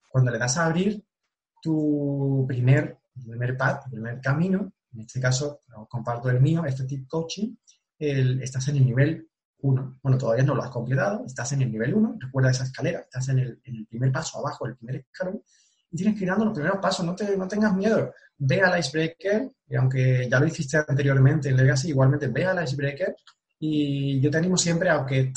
Cuando 0.08 0.30
le 0.30 0.38
das 0.38 0.56
a 0.58 0.66
abrir 0.66 1.02
tu 1.60 2.44
primer, 2.46 2.98
primer 3.14 3.56
pad, 3.56 3.80
primer 3.90 4.20
camino, 4.20 4.72
en 4.92 5.00
este 5.00 5.20
caso 5.20 5.60
comparto 5.88 6.28
el 6.30 6.40
mío, 6.40 6.64
este 6.64 6.84
tip 6.84 7.08
coaching, 7.08 7.54
estás 7.98 8.68
en 8.68 8.76
el 8.76 8.86
nivel 8.86 9.28
1. 9.58 10.00
Bueno, 10.02 10.18
todavía 10.18 10.44
no 10.44 10.54
lo 10.54 10.62
has 10.62 10.70
completado, 10.70 11.24
estás 11.26 11.52
en 11.52 11.62
el 11.62 11.72
nivel 11.72 11.94
1, 11.94 12.16
recuerda 12.20 12.50
esa 12.50 12.64
escalera, 12.64 13.00
estás 13.00 13.28
en 13.30 13.38
el, 13.38 13.86
primer 13.88 14.12
paso 14.12 14.38
abajo, 14.38 14.66
el 14.66 14.76
primer 14.76 14.96
escalón, 14.96 15.42
y 15.90 15.96
tienes 15.96 16.16
que 16.18 16.24
ir 16.24 16.30
dando 16.30 16.46
los 16.46 16.54
primeros 16.54 16.78
pasos, 16.78 17.06
no, 17.06 17.14
te, 17.14 17.36
no 17.36 17.48
tengas 17.48 17.74
miedo. 17.74 18.12
Ve 18.36 18.60
al 18.60 18.78
icebreaker, 18.78 19.50
y 19.68 19.76
aunque 19.76 20.28
ya 20.30 20.40
lo 20.40 20.46
hiciste 20.46 20.78
anteriormente 20.86 21.48
en 21.48 21.56
Legacy, 21.56 21.88
igualmente 21.88 22.28
ve 22.28 22.44
al 22.44 22.62
icebreaker, 22.62 23.16
y 23.58 24.20
yo 24.20 24.30
te 24.30 24.38
animo 24.38 24.56
siempre, 24.56 24.90
aunque 24.90 25.32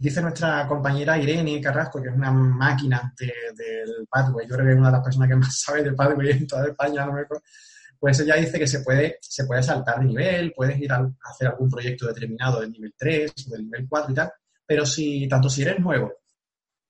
Dice 0.00 0.22
nuestra 0.22 0.66
compañera 0.66 1.18
Irene 1.18 1.60
Carrasco, 1.60 2.00
que 2.00 2.08
es 2.08 2.14
una 2.14 2.32
máquina 2.32 3.12
del 3.18 4.08
Pathway, 4.08 4.48
yo 4.48 4.54
creo 4.54 4.66
que 4.66 4.72
es 4.72 4.78
una 4.78 4.88
de 4.88 4.92
las 4.92 5.04
personas 5.04 5.28
que 5.28 5.36
más 5.36 5.60
sabe 5.60 5.82
de 5.82 5.92
Pathway 5.92 6.30
en 6.30 6.46
toda 6.46 6.68
España, 6.68 7.04
no 7.04 7.12
me 7.12 7.26
pues 8.00 8.18
ella 8.20 8.36
dice 8.36 8.58
que 8.58 8.66
se 8.66 8.80
puede, 8.80 9.18
se 9.20 9.44
puede 9.44 9.62
saltar 9.62 10.00
de 10.00 10.06
nivel, 10.06 10.52
puedes 10.56 10.80
ir 10.80 10.90
a, 10.90 11.06
hacer 11.22 11.48
algún 11.48 11.68
proyecto 11.68 12.06
determinado 12.06 12.60
del 12.60 12.72
nivel 12.72 12.94
3 12.96 13.32
o 13.46 13.50
del 13.50 13.64
nivel 13.66 13.86
4 13.86 14.10
y 14.10 14.14
tal, 14.14 14.32
pero 14.66 14.86
si, 14.86 15.28
tanto 15.28 15.50
si 15.50 15.62
eres 15.62 15.78
nuevo, 15.78 16.10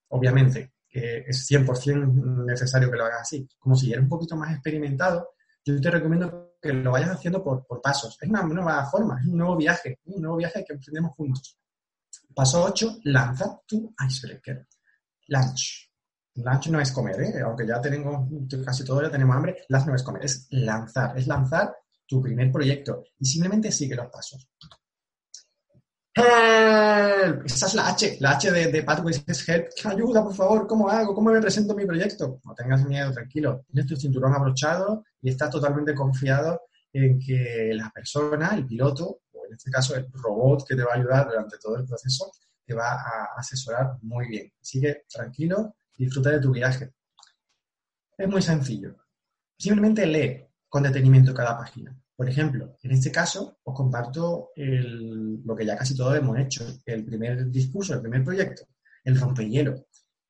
obviamente, 0.08 0.74
que 0.88 1.24
es 1.26 1.50
100% 1.50 2.44
necesario 2.46 2.88
que 2.88 2.96
lo 2.96 3.04
hagas 3.06 3.22
así, 3.22 3.48
como 3.58 3.74
si 3.74 3.92
eres 3.92 4.04
un 4.04 4.08
poquito 4.08 4.36
más 4.36 4.52
experimentado, 4.52 5.30
yo 5.64 5.80
te 5.80 5.90
recomiendo 5.90 6.54
que 6.62 6.72
lo 6.72 6.92
vayas 6.92 7.10
haciendo 7.10 7.42
por, 7.42 7.66
pasos. 7.82 8.16
Es 8.20 8.28
una 8.28 8.42
nueva 8.42 8.86
forma, 8.86 9.18
es 9.20 9.26
un 9.26 9.38
nuevo 9.38 9.56
viaje, 9.56 9.98
un 10.04 10.22
nuevo 10.22 10.36
viaje 10.36 10.64
que 10.64 10.74
emprendemos 10.74 11.12
juntos. 11.16 11.58
Paso 12.34 12.62
8, 12.64 13.00
lanza 13.04 13.60
tu 13.66 13.92
icebreaker. 14.06 14.66
Launch. 15.26 15.89
Launch 16.34 16.68
no 16.68 16.80
es 16.80 16.92
comer, 16.92 17.20
¿eh? 17.20 17.40
aunque 17.44 17.66
ya 17.66 17.80
tenemos, 17.80 18.28
casi 18.64 18.84
todos 18.84 19.02
ya 19.02 19.10
tenemos 19.10 19.36
hambre, 19.36 19.64
launch 19.68 19.86
no 19.86 19.94
es 19.94 20.02
comer, 20.02 20.24
es 20.24 20.46
lanzar, 20.50 21.18
es 21.18 21.26
lanzar 21.26 21.74
tu 22.06 22.20
primer 22.22 22.50
proyecto 22.52 23.04
y 23.18 23.26
simplemente 23.26 23.70
sigue 23.72 23.96
los 23.96 24.08
pasos. 24.08 24.48
Help. 26.14 27.46
Esa 27.46 27.66
es 27.66 27.74
la 27.74 27.88
H, 27.88 28.16
la 28.20 28.32
H 28.32 28.50
de, 28.50 28.66
de 28.66 28.82
Pathways 28.82 29.22
es 29.26 29.48
help. 29.48 29.68
Ayuda, 29.84 30.24
por 30.24 30.34
favor, 30.34 30.66
¿cómo 30.66 30.88
hago? 30.88 31.14
¿Cómo 31.14 31.30
me 31.30 31.40
presento 31.40 31.74
mi 31.74 31.86
proyecto? 31.86 32.40
No 32.44 32.54
tengas 32.54 32.84
miedo, 32.84 33.12
tranquilo. 33.12 33.64
Tienes 33.66 33.86
tu 33.86 33.96
cinturón 33.96 34.34
abrochado 34.34 35.04
y 35.22 35.30
estás 35.30 35.50
totalmente 35.50 35.94
confiado 35.94 36.62
en 36.92 37.18
que 37.18 37.70
la 37.74 37.90
persona, 37.90 38.50
el 38.54 38.66
piloto, 38.66 39.20
o 39.32 39.46
en 39.46 39.54
este 39.54 39.70
caso 39.70 39.94
el 39.94 40.08
robot 40.12 40.66
que 40.66 40.74
te 40.74 40.82
va 40.82 40.94
a 40.94 40.96
ayudar 40.96 41.28
durante 41.28 41.58
todo 41.58 41.76
el 41.76 41.86
proceso, 41.86 42.32
te 42.66 42.74
va 42.74 42.92
a 42.92 43.28
asesorar 43.36 43.96
muy 44.02 44.26
bien. 44.26 44.52
Así 44.60 44.80
que 44.80 45.04
tranquilo, 45.08 45.76
disfruta 45.96 46.30
de 46.30 46.40
tu 46.40 46.52
viaje. 46.52 46.92
Es 48.16 48.28
muy 48.28 48.42
sencillo. 48.42 48.96
Simplemente 49.56 50.06
lee 50.06 50.46
con 50.68 50.82
detenimiento 50.82 51.34
cada 51.34 51.56
página. 51.58 51.96
Por 52.16 52.28
ejemplo, 52.28 52.76
en 52.82 52.90
este 52.90 53.10
caso 53.10 53.58
os 53.62 53.74
comparto 53.74 54.50
lo 54.54 55.56
que 55.56 55.64
ya 55.64 55.76
casi 55.76 55.96
todos 55.96 56.16
hemos 56.16 56.38
hecho, 56.38 56.66
el 56.84 57.04
primer 57.04 57.50
discurso, 57.50 57.94
el 57.94 58.02
primer 58.02 58.22
proyecto, 58.22 58.66
el 59.04 59.18
rompehielo. 59.18 59.86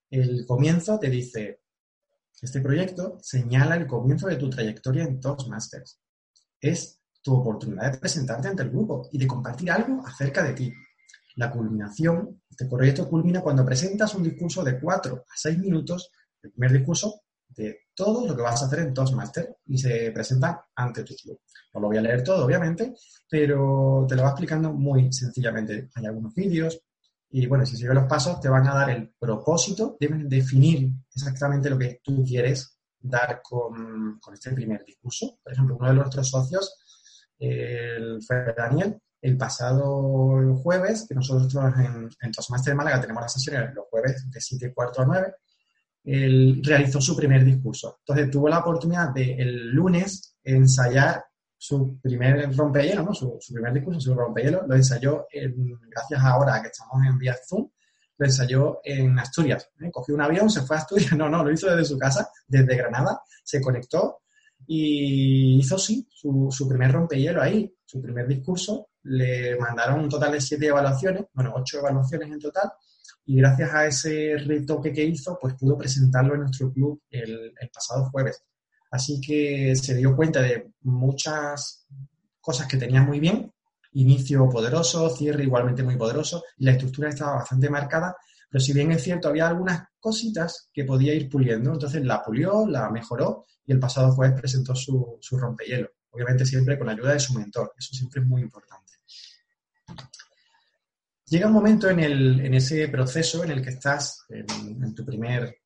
El 0.09 0.47
comienzo 0.47 0.99
te 0.99 1.11
dice, 1.11 1.63
este 2.41 2.61
proyecto 2.61 3.19
señala 3.21 3.77
el 3.77 3.87
comienzo 3.87 4.29
de 4.29 4.37
tu 4.37 4.49
trayectoria 4.49 5.05
en 5.05 5.21
Toastmasters. 5.21 6.01
Es 6.61 7.01
tu 7.23 7.35
oportunidad 7.35 7.93
de 7.93 7.99
presentarte 7.99 8.49
ante 8.49 8.63
el 8.63 8.71
grupo 8.71 9.09
y 9.13 9.19
de 9.19 9.27
compartir 9.27 9.71
algo 9.71 10.07
acerca 10.07 10.43
de 10.43 10.53
ti. 10.55 10.73
La 11.37 11.51
culminación, 11.51 12.43
este 12.49 12.67
proyecto 12.67 13.09
culmina 13.09 13.41
cuando 13.41 13.65
presentas 13.65 14.15
un 14.15 14.23
discurso 14.23 14.63
de 14.63 14.79
4 14.79 15.17
a 15.17 15.37
6 15.37 15.59
minutos, 15.59 16.11
el 16.43 16.51
primer 16.53 16.73
discurso 16.73 17.23
de 17.49 17.81
todo 17.95 18.27
lo 18.27 18.37
que 18.37 18.43
vas 18.43 18.63
a 18.63 18.67
hacer 18.67 18.81
en 18.81 18.95
Toastmaster 18.95 19.57
y 19.67 19.79
se 19.79 20.11
presenta 20.13 20.67
ante 20.75 21.05
tu 21.05 21.15
club. 21.15 21.41
No 21.75 21.81
lo 21.81 21.89
voy 21.89 21.99
a 21.99 22.03
leer 22.03 22.23
todo, 22.23 22.45
obviamente, 22.45 22.95
pero 23.29 24.07
te 24.09 24.17
lo 24.17 24.23
va 24.23 24.31
explicando 24.31 24.73
muy 24.73 25.13
sencillamente. 25.13 25.91
Hay 25.95 26.07
algunos 26.07 26.35
vídeos 26.35 26.81
y, 27.31 27.47
bueno, 27.47 27.65
si 27.65 27.77
sigues 27.77 27.95
los 27.95 28.07
pasos 28.07 28.41
te 28.41 28.49
van 28.49 28.67
a 28.67 28.75
dar 28.75 28.91
el 28.91 29.13
propósito, 29.19 29.97
deben 30.01 30.29
definir 30.29 30.91
exactamente 31.15 31.71
lo 31.71 31.79
que 31.79 32.01
tú 32.03 32.25
quieres 32.25 32.79
dar 32.99 33.41
con, 33.43 34.21
este 34.33 34.53
primer 34.53 34.85
discurso. 34.85 35.39
Por 35.43 35.53
ejemplo, 35.53 35.77
uno 35.77 35.89
de 35.89 35.95
nuestros 35.95 36.29
socios, 36.29 36.77
el, 37.39 38.21
fue 38.23 38.53
Daniel, 38.57 39.01
el 39.23 39.37
pasado 39.37 40.57
jueves, 40.63 41.07
que 41.09 41.15
nosotros 41.15 41.55
en, 41.77 42.09
en 42.21 42.33
Toastmaster 42.33 42.73
de 42.73 42.77
Málaga 42.77 43.01
tenemos 43.01 43.23
las 43.23 43.33
sesiones 43.33 43.75
los 43.75 43.87
jueves 43.91 44.31
de 44.31 44.41
7 44.41 44.67
y 44.67 44.73
cuarto 44.73 45.03
a 45.03 45.07
9, 45.07 45.35
él 46.05 46.61
realizó 46.65 47.01
su 47.01 47.17
primer 47.17 47.45
discurso. 47.45 47.99
Entonces 48.01 48.31
tuvo 48.31 48.49
la 48.49 48.61
oportunidad 48.61 49.11
de 49.11 49.35
el 49.35 49.71
lunes 49.71 50.37
ensayar 50.43 51.25
su 51.57 52.01
primer 52.01 52.57
rompehielo, 52.57 53.03
¿no? 53.03 53.13
Su, 53.13 53.39
primer 53.53 53.75
discurso, 53.75 54.01
su 54.01 54.15
rompehielo, 54.15 54.67
lo 54.67 54.75
ensayó 54.75 55.27
en, 55.31 55.79
gracias 55.91 56.21
ahora 56.23 56.63
que 56.63 56.69
estamos 56.69 57.07
en 57.07 57.19
vía 57.19 57.37
Zoom, 57.47 57.69
lo 58.17 58.27
ensayó 58.27 58.81
en 58.83 59.19
Asturias. 59.19 59.69
¿eh? 59.81 59.91
Cogió 59.91 60.15
un 60.15 60.23
avión, 60.23 60.49
se 60.49 60.63
fue 60.63 60.77
a 60.77 60.79
Asturias, 60.79 61.13
no, 61.19 61.29
no, 61.29 61.45
lo 61.45 61.53
hizo 61.53 61.69
desde 61.69 61.85
su 61.85 61.99
casa, 61.99 62.31
desde 62.47 62.77
Granada, 62.77 63.21
se 63.45 63.61
conectó 63.61 64.23
y 64.67 65.59
hizo 65.59 65.79
sí 65.79 66.09
su, 66.11 66.49
su 66.51 66.67
primer 66.67 66.93
rompehielo 66.93 67.43
ahí, 67.43 67.75
su 67.85 68.01
primer 68.01 68.27
discurso. 68.27 68.89
Le 69.05 69.57
mandaron 69.59 70.01
un 70.01 70.09
total 70.09 70.33
de 70.33 70.41
siete 70.41 70.67
evaluaciones, 70.67 71.25
bueno, 71.33 71.53
ocho 71.57 71.79
evaluaciones 71.79 72.31
en 72.31 72.39
total, 72.39 72.71
y 73.25 73.37
gracias 73.37 73.73
a 73.73 73.87
ese 73.87 74.37
retoque 74.39 74.93
que 74.93 75.05
hizo, 75.05 75.39
pues 75.41 75.55
pudo 75.55 75.79
presentarlo 75.79 76.35
en 76.35 76.41
nuestro 76.41 76.73
club 76.73 77.01
el, 77.11 77.53
pasado 77.73 78.11
jueves. 78.11 78.43
Así 78.91 79.21
que 79.21 79.77
se 79.77 79.95
dio 79.95 80.17
cuenta 80.17 80.43
de 80.43 80.73
muchas 80.83 81.87
cosas 82.41 82.67
que 82.67 82.77
tenía 82.77 83.03
muy 83.03 83.21
bien, 83.21 83.53
inicio 83.93 84.49
poderoso, 84.49 85.09
cierre 85.11 85.45
igualmente 85.45 85.83
muy 85.83 85.97
poderoso, 85.97 86.43
y 86.59 86.65
la 86.65 86.73
estructura 86.73 87.09
estaba 87.09 87.37
bastante 87.37 87.71
marcada, 87.71 88.17
pero 88.51 88.61
si 88.61 88.73
bien 88.73 88.91
es 88.91 89.03
cierto, 89.03 89.29
había 89.29 89.47
algunas 89.47 89.85
cositas 90.01 90.69
que 90.73 90.85
podía 90.85 91.15
ir 91.15 91.29
puliendo, 91.29 91.73
entonces 91.73 92.05
la 92.05 92.25
pulió, 92.25 92.67
la 92.67 92.91
mejoró, 92.91 93.45
y 93.65 93.73
el 93.73 93.79
pasado 93.79 94.13
jueves 94.13 94.41
presentó 94.41 94.75
su, 94.75 95.19
su 95.21 95.39
rompehielo, 95.39 95.89
obviamente 96.11 96.45
siempre 96.45 96.77
con 96.77 96.89
la 96.89 96.95
ayuda 96.95 97.13
de 97.13 97.21
su 97.21 97.35
mentor, 97.35 97.73
eso 97.79 97.95
siempre 97.95 98.23
es 98.23 98.27
muy 98.27 98.43
importante. 98.43 98.70
Llega 101.27 101.47
un 101.47 101.53
momento 101.53 101.89
en, 101.89 102.55
ese 102.55 102.89
proceso 102.89 103.45
en 103.45 103.53
el 103.53 103.63
que 103.63 103.71
estás 103.71 104.25
en, 104.29 104.95
tu 104.95 105.05
primer 105.05 105.59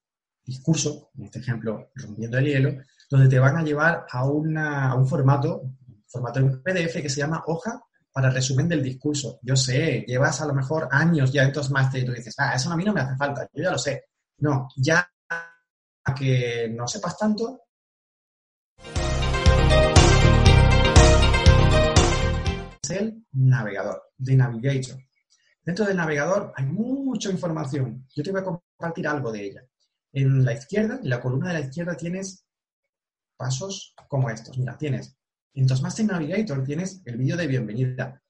discurso, 0.45 1.11
en 1.17 1.25
este 1.25 1.39
ejemplo, 1.39 1.91
rompiendo 1.95 2.37
el 2.37 2.45
hielo, 2.45 2.83
donde 3.09 3.29
te 3.29 3.39
van 3.39 3.57
a 3.57 3.63
llevar 3.63 4.05
a, 4.11 4.27
una, 4.27 4.95
un 4.95 5.09
formato, 5.09 5.63
formato 6.07 6.41
en 6.41 6.63
PDF 6.63 7.01
que 7.01 7.09
se 7.09 7.21
llama 7.21 7.43
hoja 7.47 7.81
para 8.13 8.31
resumen 8.31 8.69
del 8.69 8.83
discurso. 8.83 9.39
Yo 9.43 9.57
sé, 9.57 10.05
llevas 10.07 10.41
a 10.43 10.47
lo 10.47 10.55
mejor 10.55 10.87
años 10.91 11.33
ya 11.33 11.45
en 11.45 11.53
Toastmasters 11.53 12.05
y 12.05 12.07
tú 12.07 12.13
dices, 12.13 12.35
ah, 12.39 12.55
eso 12.55 12.71
a 12.71 12.77
mí 12.77 12.85
no 12.85 12.93
me 12.93 13.01
hace 13.01 13.17
falta, 13.17 13.49
yo 13.53 13.65
ya 13.65 13.73
lo 13.73 13.79
sé. 13.79 14.05
No, 14.39 14.69
ya 14.77 15.09
que 16.15 16.69
no 16.71 16.87
sepas 16.87 17.17
tanto, 17.17 17.64
es 22.85 23.01
el 23.01 23.27
navegador, 23.33 24.03
de 24.17 24.37
Navigator. 24.37 24.99
Dentro 25.63 25.87
del 25.87 25.97
navegador 25.97 26.53
hay 26.57 26.67
mucha 26.67 27.31
información. 27.31 28.07
Yo 28.15 28.23
te 28.23 28.31
voy 28.31 28.41
a 28.41 28.45
compartir 28.45 29.09
algo 29.09 29.33
de 29.33 29.45
ella. 29.45 29.65
En 30.13 30.45
la 30.45 30.53
izquierda, 30.53 31.01
en 31.03 31.09
la 31.09 31.21
columna 31.21 31.49
de 31.49 31.55
la 31.55 31.67
izquierda 31.67 31.97
tienes 31.97 32.47
pasos 33.37 33.95
como 34.09 34.31
estos. 34.31 34.59
Mira, 34.59 34.77
tienes 34.77 35.17
en 35.57 35.69
Toastmaster 35.69 36.05
Navigator 36.07 36.65
tienes 36.65 37.01
el 37.05 37.17
vídeo 37.17 37.37
de 37.37 37.47
bienvenida. 37.47 38.21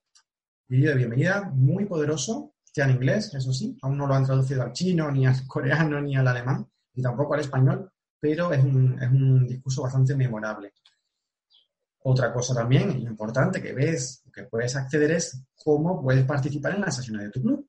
Vídeo 0.68 0.90
de 0.90 0.96
bienvenida 0.96 1.50
muy 1.54 1.86
poderoso, 1.86 2.54
ya 2.74 2.84
en 2.84 2.96
inglés, 2.96 3.32
eso 3.34 3.50
sí. 3.50 3.78
Aún 3.80 3.96
no 3.96 4.06
lo 4.06 4.14
han 4.14 4.26
traducido 4.26 4.62
al 4.62 4.72
chino, 4.72 5.10
ni 5.10 5.26
al 5.26 5.34
coreano, 5.46 6.02
ni 6.02 6.16
al 6.16 6.28
alemán, 6.28 6.68
y 6.92 7.00
tampoco 7.00 7.32
al 7.32 7.40
español, 7.40 7.90
pero 8.20 8.52
es 8.52 8.62
un, 8.62 9.02
es 9.02 9.10
un 9.10 9.46
discurso 9.46 9.82
bastante 9.82 10.14
memorable. 10.14 10.74
Otra 12.06 12.30
cosa 12.34 12.54
también 12.54 12.90
importante 13.00 13.62
que 13.62 13.72
ves, 13.72 14.22
que 14.30 14.42
puedes 14.42 14.76
acceder 14.76 15.12
es 15.12 15.42
cómo 15.56 16.02
puedes 16.02 16.26
participar 16.26 16.74
en 16.74 16.82
las 16.82 16.96
sesiones 16.96 17.24
de 17.24 17.30
tu 17.30 17.40
club. 17.40 17.66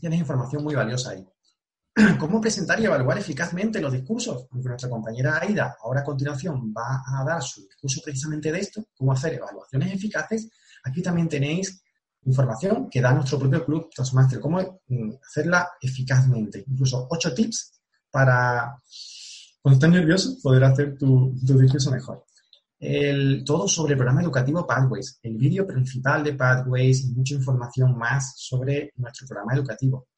Tienes 0.00 0.18
información 0.18 0.64
muy 0.64 0.74
valiosa 0.74 1.10
ahí. 1.10 1.24
¿Cómo 2.18 2.40
presentar 2.40 2.80
y 2.80 2.86
evaluar 2.86 3.16
eficazmente 3.16 3.80
los 3.80 3.92
discursos? 3.92 4.48
Aunque 4.50 4.68
nuestra 4.68 4.90
compañera 4.90 5.38
Aida 5.40 5.76
ahora 5.80 6.00
a 6.00 6.04
continuación 6.04 6.74
va 6.76 7.04
a 7.06 7.24
dar 7.24 7.40
su 7.40 7.62
discurso 7.62 8.00
precisamente 8.04 8.50
de 8.50 8.58
esto, 8.58 8.86
cómo 8.96 9.12
hacer 9.12 9.34
evaluaciones 9.34 9.94
eficaces, 9.94 10.50
aquí 10.82 11.00
también 11.00 11.28
tenéis 11.28 11.80
información 12.24 12.90
que 12.90 13.00
da 13.00 13.12
nuestro 13.12 13.38
propio 13.38 13.64
club 13.64 13.88
Toastmaster, 13.94 14.40
cómo 14.40 14.80
mm, 14.88 15.10
hacerla 15.24 15.70
eficazmente. 15.80 16.64
Incluso 16.66 17.06
ocho 17.08 17.32
tips 17.32 17.80
para, 18.10 18.82
cuando 19.62 19.74
estás 19.76 19.90
nervioso, 19.90 20.36
poder 20.42 20.64
hacer 20.64 20.98
tu 20.98 21.32
discurso 21.40 21.92
mejor 21.92 22.27
el, 22.78 23.42
todo 23.44 23.66
sobre 23.66 23.92
el 23.92 23.98
programa 23.98 24.22
educativo 24.22 24.66
Pathways, 24.66 25.18
el 25.22 25.36
vídeo 25.36 25.66
principal 25.66 26.22
de 26.22 26.34
Pathways 26.34 27.04
y 27.04 27.12
mucha 27.12 27.34
información 27.34 27.96
más 27.96 28.34
sobre 28.36 28.92
nuestro 28.96 29.26
programa 29.26 29.54
educativo. 29.54 30.08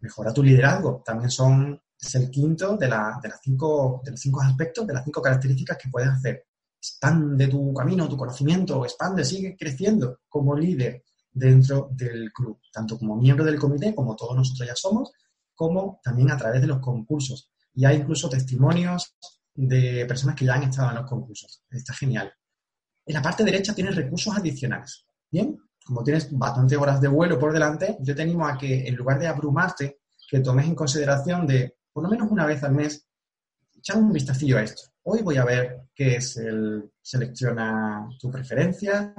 Mejora 0.00 0.34
tu 0.34 0.42
liderazgo, 0.42 1.02
también 1.04 1.30
son, 1.30 1.80
es 1.98 2.14
el 2.16 2.30
quinto 2.30 2.76
de, 2.76 2.88
la, 2.88 3.18
de, 3.22 3.28
las 3.30 3.40
cinco, 3.42 4.02
de 4.04 4.10
los 4.10 4.20
cinco 4.20 4.42
aspectos, 4.42 4.86
de 4.86 4.92
las 4.92 5.04
cinco 5.04 5.22
características 5.22 5.78
que 5.78 5.88
puedes 5.88 6.10
hacer. 6.10 6.44
Expande 6.78 7.48
tu 7.48 7.72
camino, 7.72 8.08
tu 8.08 8.16
conocimiento, 8.16 8.84
expande, 8.84 9.24
sigue 9.24 9.56
creciendo 9.56 10.20
como 10.28 10.54
líder 10.54 11.02
dentro 11.32 11.88
del 11.90 12.30
club, 12.30 12.60
tanto 12.70 12.98
como 12.98 13.16
miembro 13.16 13.44
del 13.44 13.58
comité, 13.58 13.94
como 13.94 14.14
todos 14.14 14.36
nosotros 14.36 14.68
ya 14.68 14.76
somos, 14.76 15.12
como 15.54 15.98
también 16.04 16.30
a 16.30 16.36
través 16.36 16.60
de 16.60 16.66
los 16.66 16.80
concursos. 16.80 17.50
Y 17.72 17.86
hay 17.86 17.96
incluso 17.96 18.28
testimonios 18.28 19.16
de 19.54 20.04
personas 20.06 20.36
que 20.36 20.44
ya 20.44 20.54
han 20.54 20.64
estado 20.64 20.90
en 20.90 20.96
los 20.96 21.06
concursos. 21.06 21.62
Está 21.70 21.94
genial. 21.94 22.32
En 23.06 23.14
la 23.14 23.22
parte 23.22 23.44
derecha 23.44 23.74
tienes 23.74 23.94
recursos 23.94 24.36
adicionales. 24.36 25.06
Bien, 25.30 25.56
como 25.84 26.02
tienes 26.02 26.28
bastantes 26.36 26.78
horas 26.78 27.00
de 27.00 27.08
vuelo 27.08 27.38
por 27.38 27.52
delante, 27.52 27.96
yo 28.00 28.14
te 28.14 28.22
animo 28.22 28.46
a 28.46 28.56
que 28.56 28.86
en 28.86 28.96
lugar 28.96 29.18
de 29.18 29.26
abrumarte, 29.26 30.00
que 30.28 30.40
tomes 30.40 30.66
en 30.66 30.74
consideración 30.74 31.46
de 31.46 31.76
por 31.92 32.02
lo 32.02 32.08
menos 32.08 32.30
una 32.30 32.46
vez 32.46 32.62
al 32.64 32.72
mes 32.72 33.06
echar 33.76 33.98
un 33.98 34.12
vistacillo 34.12 34.56
a 34.56 34.62
esto. 34.62 34.82
Hoy 35.02 35.22
voy 35.22 35.36
a 35.36 35.44
ver 35.44 35.82
qué 35.94 36.16
es 36.16 36.36
el 36.38 36.90
selecciona 37.02 38.08
tu 38.18 38.30
preferencia. 38.30 39.14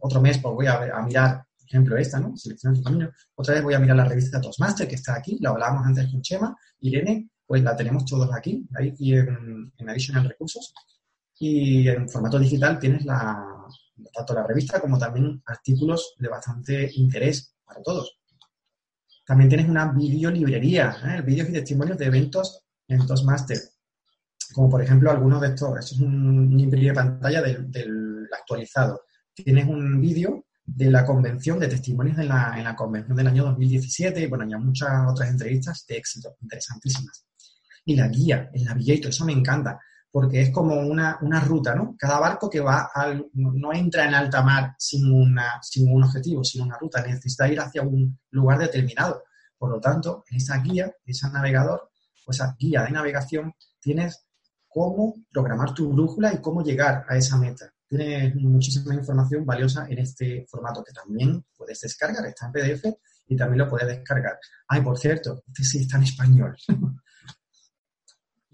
Otro 0.00 0.20
mes 0.20 0.38
pues 0.38 0.54
voy 0.54 0.66
a, 0.66 0.78
mirar, 1.02 1.46
por 1.56 1.66
ejemplo, 1.66 1.96
esta, 1.96 2.20
¿no? 2.20 2.36
Selecciona 2.36 2.76
tu 2.76 2.82
camino. 2.82 3.10
Otra 3.34 3.54
vez 3.54 3.62
voy 3.62 3.72
a 3.72 3.78
mirar 3.78 3.96
la 3.96 4.04
revista 4.04 4.40
Toastmaster, 4.40 4.86
que 4.86 4.96
está 4.96 5.14
aquí, 5.14 5.38
la 5.40 5.50
hablábamos 5.50 5.86
antes 5.86 6.10
con 6.10 6.20
Chema. 6.20 6.54
Irene, 6.80 7.30
pues 7.46 7.62
la 7.62 7.76
tenemos 7.76 8.04
todos 8.04 8.32
aquí, 8.34 8.66
ahí 8.74 8.94
y 8.98 9.14
en, 9.14 9.72
en 9.76 9.88
Additional 9.88 10.28
Recursos. 10.28 10.72
Y 11.38 11.88
en 11.88 12.08
formato 12.08 12.38
digital 12.38 12.78
tienes 12.78 13.04
la, 13.04 13.66
tanto 14.12 14.34
la 14.34 14.46
revista 14.46 14.80
como 14.80 14.98
también 14.98 15.42
artículos 15.46 16.14
de 16.18 16.28
bastante 16.28 16.90
interés 16.94 17.54
para 17.64 17.82
todos. 17.82 18.18
También 19.26 19.48
tienes 19.48 19.68
una 19.68 19.90
videolibrería, 19.92 20.96
¿eh? 21.06 21.22
vídeos 21.22 21.48
y 21.48 21.52
testimonios 21.52 21.96
de 21.96 22.06
eventos 22.06 22.62
en 22.88 23.06
Toastmaster, 23.06 23.58
como 24.52 24.68
por 24.68 24.82
ejemplo 24.82 25.10
algunos 25.10 25.40
de 25.40 25.48
estos. 25.48 25.78
Esto 25.78 25.94
es 25.94 26.00
un, 26.00 26.52
un 26.54 26.70
de 26.70 26.92
pantalla 26.92 27.40
del, 27.40 28.28
actualizado. 28.32 29.02
Tienes 29.32 29.66
un 29.66 30.00
vídeo 30.00 30.44
de 30.64 30.90
la 30.90 31.04
convención, 31.06 31.58
de 31.58 31.68
testimonios 31.68 32.18
en 32.18 32.28
la, 32.28 32.54
en 32.56 32.64
la 32.64 32.76
convención 32.76 33.16
del 33.16 33.26
año 33.26 33.44
2017 33.44 34.20
y 34.20 34.26
bueno, 34.26 34.46
ya 34.48 34.58
muchas 34.58 34.90
otras 35.10 35.30
entrevistas 35.30 35.84
de 35.88 35.96
éxito, 35.96 36.36
interesantísimas. 36.40 37.24
Y 37.84 37.96
la 37.96 38.08
guía, 38.08 38.50
el 38.52 38.64
navigator, 38.64 39.10
eso 39.10 39.24
me 39.24 39.32
encanta 39.32 39.78
porque 40.14 40.42
es 40.42 40.50
como 40.50 40.76
una, 40.78 41.18
ruta, 41.44 41.74
¿no? 41.74 41.96
Cada 41.98 42.20
barco 42.20 42.48
que 42.48 42.60
va 42.60 42.88
al, 42.94 43.26
no, 43.32 43.72
entra 43.72 44.06
en 44.06 44.14
alta 44.14 44.42
mar 44.42 44.76
sin, 44.78 45.10
una, 45.12 45.60
sin 45.60 45.92
un 45.92 46.04
objetivo, 46.04 46.44
sino 46.44 46.62
una 46.66 46.78
ruta, 46.78 47.02
necesita 47.04 47.48
ir 47.48 47.58
hacia 47.58 47.82
un 47.82 48.16
lugar 48.30 48.58
determinado. 48.58 49.24
Por 49.58 49.70
lo 49.70 49.80
tanto, 49.80 50.22
en 50.30 50.36
esa 50.36 50.58
guía, 50.58 50.84
en 50.84 51.10
ese 51.10 51.28
navegador, 51.30 51.90
o 52.24 52.30
esa 52.30 52.54
guía 52.56 52.84
de 52.84 52.92
navegación, 52.92 53.54
tienes 53.80 54.24
cómo 54.68 55.16
programar 55.32 55.74
tu 55.74 55.92
brújula 55.92 56.32
y 56.32 56.40
cómo 56.40 56.62
llegar 56.62 57.04
a 57.08 57.16
esa 57.16 57.36
meta. 57.36 57.74
Tienes 57.88 58.36
muchísima 58.36 58.94
información 58.94 59.44
valiosa 59.44 59.88
en 59.90 59.98
este 59.98 60.46
formato 60.48 60.84
que 60.84 60.92
también 60.92 61.44
puedes 61.56 61.80
descargar, 61.80 62.24
está 62.24 62.46
en 62.46 62.52
PDF 62.52 62.84
y 63.26 63.36
también 63.36 63.64
lo 63.64 63.68
puedes 63.68 63.88
descargar. 63.88 64.38
Ay, 64.68 64.80
por 64.80 64.96
cierto, 64.96 65.42
este 65.48 65.64
sí 65.64 65.78
está 65.80 65.96
en 65.96 66.04
español. 66.04 66.56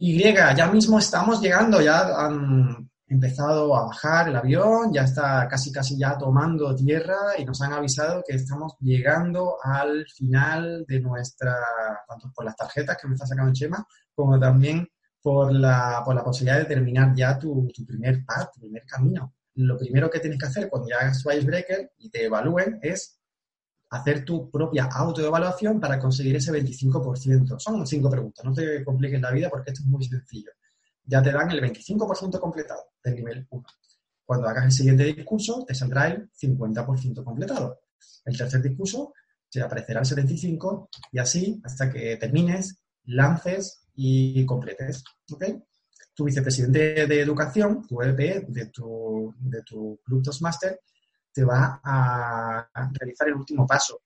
Y, 0.03 0.23
ya 0.23 0.67
mismo 0.73 0.99
estamos 0.99 1.43
llegando, 1.43 1.79
ya 1.83 2.25
han 2.25 2.91
empezado 3.07 3.77
a 3.77 3.85
bajar 3.85 4.31
el 4.31 4.37
avión, 4.37 4.91
ya 4.95 5.03
está 5.03 5.47
casi 5.47 5.71
casi 5.71 5.99
ya 5.99 6.17
tomando 6.17 6.75
tierra 6.75 7.37
y 7.37 7.45
nos 7.45 7.61
han 7.61 7.75
avisado 7.75 8.25
que 8.27 8.37
estamos 8.37 8.77
llegando 8.81 9.57
al 9.63 10.07
final 10.07 10.87
de 10.89 11.01
nuestra, 11.01 11.55
tanto 12.09 12.33
por 12.35 12.47
las 12.47 12.57
tarjetas 12.57 12.97
que 12.97 13.09
me 13.09 13.15
está 13.15 13.27
sacando 13.27 13.53
Chema, 13.53 13.87
como 14.15 14.41
también 14.41 14.89
por 15.21 15.53
la, 15.53 16.01
por 16.03 16.15
la 16.15 16.25
posibilidad 16.25 16.61
de 16.61 16.65
terminar 16.65 17.13
ya 17.15 17.39
tu, 17.39 17.69
tu 17.75 17.85
primer 17.85 18.25
pad, 18.25 18.49
tu 18.55 18.61
primer 18.61 18.87
camino. 18.87 19.35
Lo 19.57 19.77
primero 19.77 20.09
que 20.09 20.21
tienes 20.21 20.39
que 20.39 20.47
hacer 20.47 20.71
cuando 20.71 20.89
ya 20.89 20.97
hagas 20.97 21.23
tu 21.23 21.31
icebreaker 21.31 21.93
y 21.99 22.09
te 22.09 22.25
evalúen 22.25 22.79
es 22.81 23.20
hacer 23.91 24.25
tu 24.25 24.51
propia 24.51 24.85
autoevaluación 24.85 25.81
para 25.81 25.99
conseguir 25.99 26.37
ese 26.37 26.53
25%. 26.53 27.59
Son 27.59 27.87
cinco 27.87 28.11
preguntas, 28.11 28.45
no 28.45 28.53
te 28.53 28.85
compliques 28.85 29.21
la 29.21 29.33
vida 29.33 29.51
porque 29.51 29.71
esto 29.71 29.83
es 29.83 29.89
muy 29.89 30.05
sencillo. 30.05 30.51
Ya 31.05 31.23
te 31.23 31.33
dan 31.33 31.51
el 31.51 31.61
25% 31.61 32.39
completado 32.39 32.93
del 33.03 33.17
nivel 33.17 33.47
1. 33.51 33.65
Cuando 34.25 34.49
hagas 34.49 34.67
el 34.67 34.73
siguiente 34.73 35.05
discurso, 35.05 35.65
te 35.67 35.75
saldrá 35.75 36.07
el 36.07 36.31
50% 36.31 37.25
completado. 37.25 37.81
El 38.25 38.37
tercer 38.37 38.63
discurso 38.63 39.13
te 39.51 39.61
aparecerá 39.61 40.01
el 40.01 40.07
75% 40.07 40.89
y 41.11 41.19
así 41.19 41.61
hasta 41.65 41.91
que 41.91 42.17
termines, 42.17 42.81
lances 43.07 43.89
y 43.97 44.47
completes. 44.47 45.03
Tu 46.15 46.25
vicepresidente 46.25 47.07
de 47.09 47.21
educación, 47.21 47.85
tu 47.89 48.01
EPE 48.03 48.47
de 48.49 48.67
tu, 48.67 49.35
de 49.41 49.63
tu 49.63 49.99
Club 50.05 50.23
Toastmaster, 50.23 50.81
te 51.33 51.45
va 51.45 51.81
a, 51.83 52.69
realizar 52.93 53.29
el 53.29 53.35
último 53.35 53.67
paso. 53.67 54.01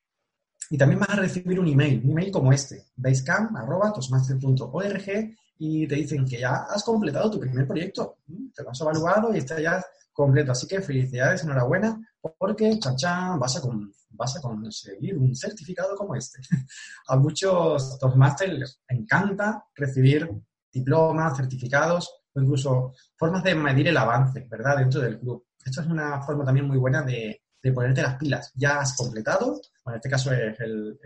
Y 0.71 0.79
también 0.79 1.01
vas 1.01 1.11
a 1.11 1.17
recibir 1.17 1.61
un 1.61 1.69
email, 1.69 2.01
un 2.05 2.13
email 2.13 2.31
como 2.31 2.51
este, 2.53 2.87
basecamp.tosmaster.org 2.97 5.37
y 5.59 5.87
te 5.87 5.95
dicen 5.95 6.27
que 6.27 6.41
ya 6.41 6.65
has 6.65 6.83
completado 6.83 7.31
tu 7.31 7.39
primer 7.39 7.67
proyecto, 7.67 8.17
te 8.55 8.63
lo 8.63 8.71
has 8.71 8.81
evaluado 8.81 9.35
y 9.35 9.39
está 9.39 9.61
ya 9.61 9.85
completo. 10.13 10.53
Así 10.53 10.67
que 10.67 10.81
felicidades, 10.81 11.45
enhorabuena, 11.45 12.01
porque 12.39 12.79
vas 12.83 13.05
a, 13.05 13.37
vas 13.37 14.37
a 14.37 14.41
conseguir 14.41 15.19
un 15.19 15.35
certificado 15.35 15.97
como 15.97 16.15
este. 16.15 16.41
a 17.09 17.17
muchos 17.17 17.99
Toastmasters 17.99 18.59
les 18.59 18.81
encanta 18.89 19.65
recibir 19.75 20.31
diplomas, 20.73 21.37
certificados 21.37 22.11
o 22.35 22.41
incluso 22.41 22.93
formas 23.17 23.45
de 23.45 23.55
medir 23.55 23.89
el 23.89 23.97
avance, 23.97 24.47
¿verdad?, 24.51 24.79
dentro 24.79 25.01
del 25.01 25.21
club. 25.21 25.44
Esto 25.65 25.81
es 25.81 25.87
una 25.87 26.21
forma 26.23 26.45
también 26.45 26.67
muy 26.67 26.77
buena 26.77 27.03
de, 27.03 27.41
ponerte 27.75 28.03
las 28.03 28.17
pilas. 28.17 28.53
Ya 28.55 28.81
has 28.81 28.95
completado, 28.95 29.61
en 29.87 29.95
este 29.95 30.11
caso 30.11 30.33
es 30.33 30.59
el, 30.61 30.99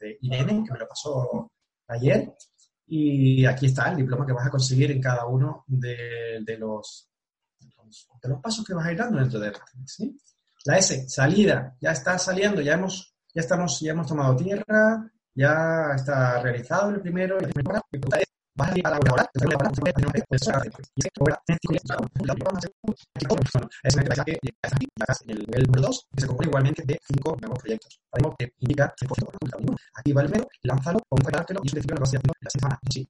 de 0.00 0.18
Irene, 0.22 0.64
que 0.64 0.72
me 0.72 0.78
lo 0.78 0.88
pasó 0.88 1.52
ayer, 1.88 2.34
y 2.86 3.44
aquí 3.44 3.66
está 3.66 3.90
el 3.90 3.96
diploma 3.96 4.24
que 4.24 4.32
vas 4.32 4.46
a 4.46 4.50
conseguir 4.50 4.90
en 4.92 5.02
cada 5.02 5.26
uno 5.26 5.64
de, 5.66 6.56
los, 6.58 7.10
de 8.22 8.28
los 8.28 8.40
pasos 8.40 8.64
que 8.64 8.72
vas 8.72 8.86
a 8.86 8.92
ir 8.92 8.98
dando 8.98 9.18
dentro 9.18 9.38
de. 9.40 9.52
La 10.64 10.78
S, 10.78 11.08
salida, 11.08 11.76
ya 11.80 11.92
está 11.92 12.18
saliendo, 12.18 12.60
ya 12.60 12.74
hemos, 12.74 13.14
ya 13.32 13.40
estamos, 13.40 13.78
ya 13.80 13.92
hemos 13.92 14.08
tomado 14.08 14.34
tierra, 14.34 15.08
ya 15.34 15.92
está 15.94 16.40
realizado 16.40 16.90
el 16.90 17.00
primero, 17.00 17.38
el 18.56 18.64
primero 18.64 18.64
vas 18.64 18.70
a 18.70 18.78
ir 18.78 18.86
a 18.86 18.90
la 18.90 18.98
es 25.08 25.22
el 25.26 25.38
nivel 25.38 25.62
número 25.64 25.82
2, 25.88 26.06
que 26.14 26.20
se 26.20 26.26
compone 26.26 26.48
igualmente 26.48 26.82
de 26.84 26.98
5 27.06 27.36
nuevos 27.40 27.58
proyectos. 27.58 28.00
Sabemos 28.10 28.34
que 28.38 28.52
indica 28.60 28.94
que 28.96 29.06
por 29.06 29.18
uno. 29.60 29.76
Aquí 29.94 30.12
va 30.12 30.22
el 30.22 30.46
lánzalo, 30.62 30.98
y 31.62 31.70
que 31.70 31.94
vas 31.94 32.08
haciendo 32.08 32.32
la 32.40 32.50
semana. 32.50 32.78
Sí, 32.90 33.08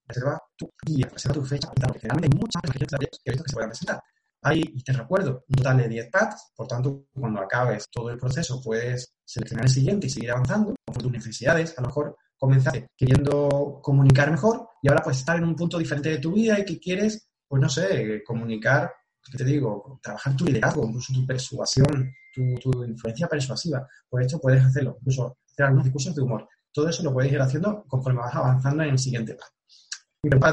tu 0.57 0.71
día, 0.85 1.09
reserva 1.13 1.35
tu 1.35 1.45
fecha, 1.45 1.69
porque 1.69 2.01
generalmente 2.01 2.37
muchas 2.37 2.63
proyectos 2.63 3.21
que 3.25 3.33
que 3.33 3.39
se 3.39 3.53
puedan 3.53 3.71
presentar. 3.71 4.03
Ahí, 4.43 4.63
te 4.85 4.93
recuerdo, 4.93 5.45
un 5.49 5.57
total 5.57 5.79
de 5.79 5.89
10 5.89 6.11
pads, 6.11 6.53
por 6.55 6.69
tanto, 6.69 7.07
cuando 7.13 7.41
acabes 7.41 7.89
todo 7.91 8.11
el 8.11 8.19
proceso 8.19 8.61
puedes 8.63 9.15
seleccionar 9.25 9.67
el 9.67 9.73
siguiente 9.73 10.07
y 10.07 10.11
seguir 10.11 10.31
avanzando 10.31 10.75
con 10.85 10.97
tus 10.97 11.11
necesidades. 11.11 11.77
A 11.79 11.83
lo 11.83 11.89
mejor 11.89 12.17
comenzaste 12.39 12.89
queriendo 12.97 13.81
comunicar 13.83 14.31
mejor 14.31 14.69
y 14.83 14.89
ahora 14.89 15.03
pues 15.03 15.19
estar 15.19 15.37
en 15.37 15.45
un 15.45 15.57
punto 15.57 15.79
diferente 15.79 16.11
de 16.11 16.19
tu 16.19 16.33
vida 16.33 16.59
y 16.59 16.65
que 16.65 16.79
quieres, 16.79 17.29
pues 17.49 17.61
no 17.61 17.69
sé, 17.69 18.23
comunicar, 18.25 18.93
¿qué 19.31 19.39
te 19.39 19.45
digo? 19.45 19.99
Trabajar 20.03 20.37
tu 20.37 20.45
liderazgo, 20.45 20.87
incluso 20.87 21.13
tu 21.13 21.27
persuasión, 21.27 22.13
tu, 22.35 22.85
influencia 22.85 23.27
persuasiva. 23.27 23.87
Por 24.09 24.23
esto 24.23 24.41
puedes 24.41 24.65
hacerlo, 24.65 24.97
incluso 25.01 25.39
hacer 25.51 25.67
algunos 25.67 25.85
discursos 25.85 26.15
de 26.15 26.23
humor. 26.23 26.49
Todo 26.73 26.89
eso 26.89 27.03
lo 27.03 27.13
puedes 27.13 27.33
ir 27.33 27.41
haciendo 27.41 27.85
conforme 27.89 28.21
vas 28.21 28.35
avanzando 28.35 28.83
en 28.83 28.91
el 28.91 28.99
siguiente 28.99 29.35
paso. 29.35 29.53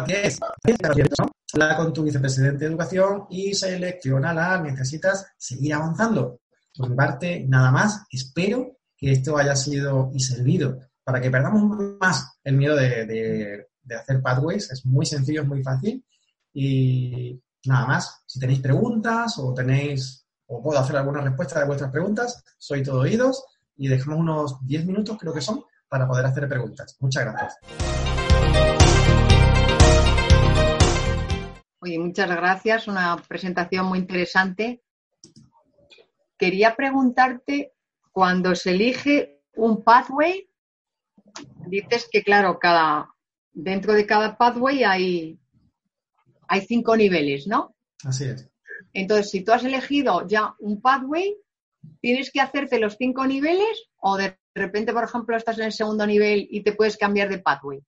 ¿Qué 0.05 0.27
es? 0.27 0.39
Habla 1.53 1.77
con 1.77 1.93
tu 1.93 2.03
vicepresidente 2.03 2.65
de 2.65 2.71
educación 2.71 3.25
y 3.29 3.53
selecciona 3.53 4.33
la 4.33 4.59
necesitas 4.59 5.27
seguir 5.37 5.73
avanzando. 5.73 6.39
Por 6.75 6.89
mi 6.89 6.95
parte, 6.95 7.45
nada 7.47 7.71
más. 7.71 8.05
Espero 8.09 8.77
que 8.97 9.11
esto 9.11 9.37
haya 9.37 9.55
sido 9.55 10.09
y 10.13 10.19
servido 10.19 10.79
para 11.03 11.19
que 11.19 11.29
perdamos 11.29 11.77
más 11.99 12.39
el 12.43 12.55
miedo 12.55 12.75
de, 12.75 13.67
hacer 13.95 14.21
pathways. 14.21 14.71
Es 14.71 14.85
muy 14.85 15.05
sencillo, 15.05 15.41
es 15.41 15.47
muy 15.47 15.63
fácil. 15.63 16.03
Y 16.53 17.41
nada 17.65 17.85
más, 17.85 18.23
si 18.25 18.39
tenéis 18.39 18.59
preguntas 18.59 19.37
o 19.37 19.53
tenéis, 19.53 20.25
o 20.47 20.61
puedo 20.61 20.79
hacer 20.79 20.95
alguna 20.95 21.21
respuesta 21.21 21.59
de 21.59 21.65
vuestras 21.65 21.91
preguntas, 21.91 22.43
soy 22.57 22.83
todo 22.83 23.01
oídos 23.01 23.43
y 23.75 23.87
dejamos 23.87 24.19
unos 24.19 24.65
10 24.65 24.85
minutos, 24.85 25.17
creo 25.19 25.33
que 25.33 25.41
son, 25.41 25.63
para 25.87 26.07
poder 26.07 26.25
hacer 26.25 26.47
preguntas. 26.47 26.95
Muchas 26.99 27.25
gracias. 27.25 27.57
Oye, 31.79 31.99
muchas 31.99 32.29
gracias, 32.29 32.87
una 32.87 33.17
presentación 33.27 33.87
muy 33.87 33.99
interesante. 33.99 34.81
Quería 36.37 36.75
preguntarte, 36.75 37.73
cuando 38.11 38.55
se 38.55 38.71
elige 38.71 39.41
un 39.55 39.83
pathway, 39.83 40.47
dices 41.67 42.07
que, 42.11 42.23
claro, 42.23 42.59
cada, 42.59 43.13
dentro 43.51 43.93
de 43.93 44.05
cada 44.05 44.37
pathway 44.37 44.83
hay, 44.83 45.39
hay 46.47 46.61
cinco 46.61 46.95
niveles, 46.95 47.47
¿no? 47.47 47.75
Así 48.03 48.25
es. 48.25 48.49
Entonces, 48.93 49.31
si 49.31 49.41
tú 49.41 49.51
has 49.51 49.63
elegido 49.63 50.27
ya 50.27 50.55
un 50.59 50.81
pathway, 50.81 51.35
¿tienes 52.01 52.31
que 52.31 52.41
hacerte 52.41 52.79
los 52.79 52.95
cinco 52.97 53.25
niveles 53.25 53.89
o 53.97 54.17
de 54.17 54.37
repente, 54.53 54.93
por 54.93 55.03
ejemplo, 55.03 55.35
estás 55.35 55.57
en 55.57 55.65
el 55.65 55.71
segundo 55.71 56.05
nivel 56.05 56.47
y 56.49 56.61
te 56.61 56.73
puedes 56.73 56.97
cambiar 56.97 57.29
de 57.29 57.39
pathway? 57.39 57.81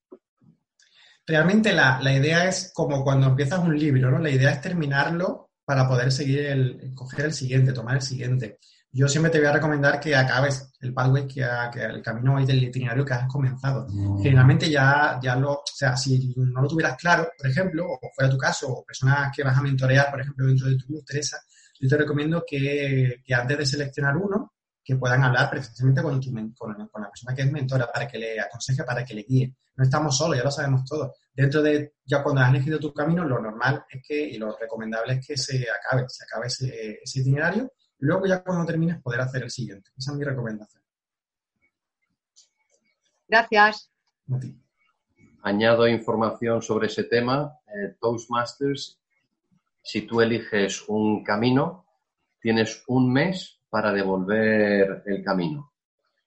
Realmente 1.27 1.73
la, 1.73 1.99
idea 2.13 2.47
es 2.47 2.71
como 2.73 3.03
cuando 3.03 3.27
empiezas 3.27 3.59
un 3.59 3.77
libro, 3.77 4.11
¿no? 4.11 4.19
La 4.19 4.29
idea 4.29 4.51
es 4.51 4.61
terminarlo 4.61 5.49
para 5.63 5.87
poder 5.87 6.11
seguir 6.11 6.45
el, 6.45 6.93
coger 6.93 7.25
el 7.25 7.33
siguiente, 7.33 7.73
tomar 7.73 7.95
el 7.95 8.01
siguiente. 8.01 8.59
Yo 8.97 9.09
siempre 9.09 9.29
te 9.29 9.39
voy 9.39 9.47
a 9.47 9.51
recomendar 9.51 9.99
que 9.99 10.15
acabes 10.15 10.71
el 10.79 10.93
pathway, 10.93 11.27
que, 11.27 11.45
que 11.73 11.83
el 11.83 12.01
camino 12.01 12.43
del 12.45 12.63
itinerario 12.63 13.03
que 13.03 13.13
has 13.13 13.27
comenzado. 13.27 13.85
Generalmente 14.23 14.69
ya, 14.69 15.19
ya 15.21 15.35
lo, 15.35 15.51
o 15.51 15.63
sea, 15.65 15.97
si 15.97 16.33
no 16.37 16.61
lo 16.61 16.67
tuvieras 16.69 16.95
claro, 16.95 17.27
por 17.37 17.45
ejemplo, 17.45 17.85
o 17.85 17.99
fuera 18.15 18.31
tu 18.31 18.37
caso, 18.37 18.69
o 18.69 18.85
personas 18.85 19.35
que 19.35 19.43
vas 19.43 19.57
a 19.57 19.61
mentorear, 19.61 20.09
por 20.09 20.21
ejemplo, 20.21 20.47
dentro 20.47 20.69
de 20.69 20.77
tu 20.77 20.85
club, 20.85 21.03
Teresa, 21.05 21.37
yo 21.77 21.89
te 21.89 21.97
recomiendo 21.97 22.45
que, 22.47 23.21
que 23.21 23.33
antes 23.33 23.57
de 23.57 23.65
seleccionar 23.65 24.15
uno, 24.15 24.53
que 24.81 24.95
puedan 24.95 25.23
hablar 25.23 25.49
precisamente 25.49 26.01
con, 26.01 26.21
con, 26.53 26.77
la 26.77 27.09
persona 27.09 27.35
que 27.35 27.41
es 27.41 27.51
mentora 27.51 27.91
para 27.91 28.07
que 28.07 28.17
le 28.17 28.39
aconseje, 28.39 28.85
para 28.85 29.03
que 29.03 29.13
le 29.13 29.25
guíe. 29.27 29.57
No 29.75 29.83
estamos 29.83 30.17
solos, 30.17 30.37
ya 30.37 30.43
lo 30.43 30.51
sabemos 30.51 30.85
todos. 30.85 31.11
Dentro 31.33 31.61
de, 31.61 31.95
ya 32.05 32.23
cuando 32.23 32.41
has 32.41 32.49
elegido 32.49 32.79
tu 32.79 32.93
camino, 32.93 33.25
lo 33.25 33.41
normal 33.41 33.83
es 33.89 34.01
que, 34.07 34.25
y 34.25 34.37
lo 34.37 34.55
recomendable 34.57 35.15
es 35.15 35.27
que 35.27 35.35
se 35.35 35.65
acabe, 35.69 36.05
se 36.07 36.23
acabe 36.23 36.47
ese, 36.47 36.99
ese 37.03 37.19
itinerario. 37.19 37.69
Luego 38.05 38.27
ya 38.27 38.43
cuando 38.43 38.67
termines 38.67 39.01
poder 39.01 39.21
hacer 39.21 39.41
el 39.41 39.49
siguiente. 39.49 39.89
Esa 39.97 40.11
es 40.11 40.17
mi 40.17 40.23
recomendación. 40.23 40.83
Gracias. 43.27 43.91
Añado 45.41 45.87
información 45.87 46.61
sobre 46.61 46.85
ese 46.85 47.05
tema. 47.05 47.57
Eh, 47.65 47.95
Toastmasters, 47.99 49.01
si 49.81 50.03
tú 50.03 50.21
eliges 50.21 50.87
un 50.87 51.23
camino, 51.23 51.87
tienes 52.39 52.83
un 52.87 53.11
mes 53.11 53.59
para 53.71 53.91
devolver 53.91 55.01
el 55.07 55.23
camino. 55.23 55.73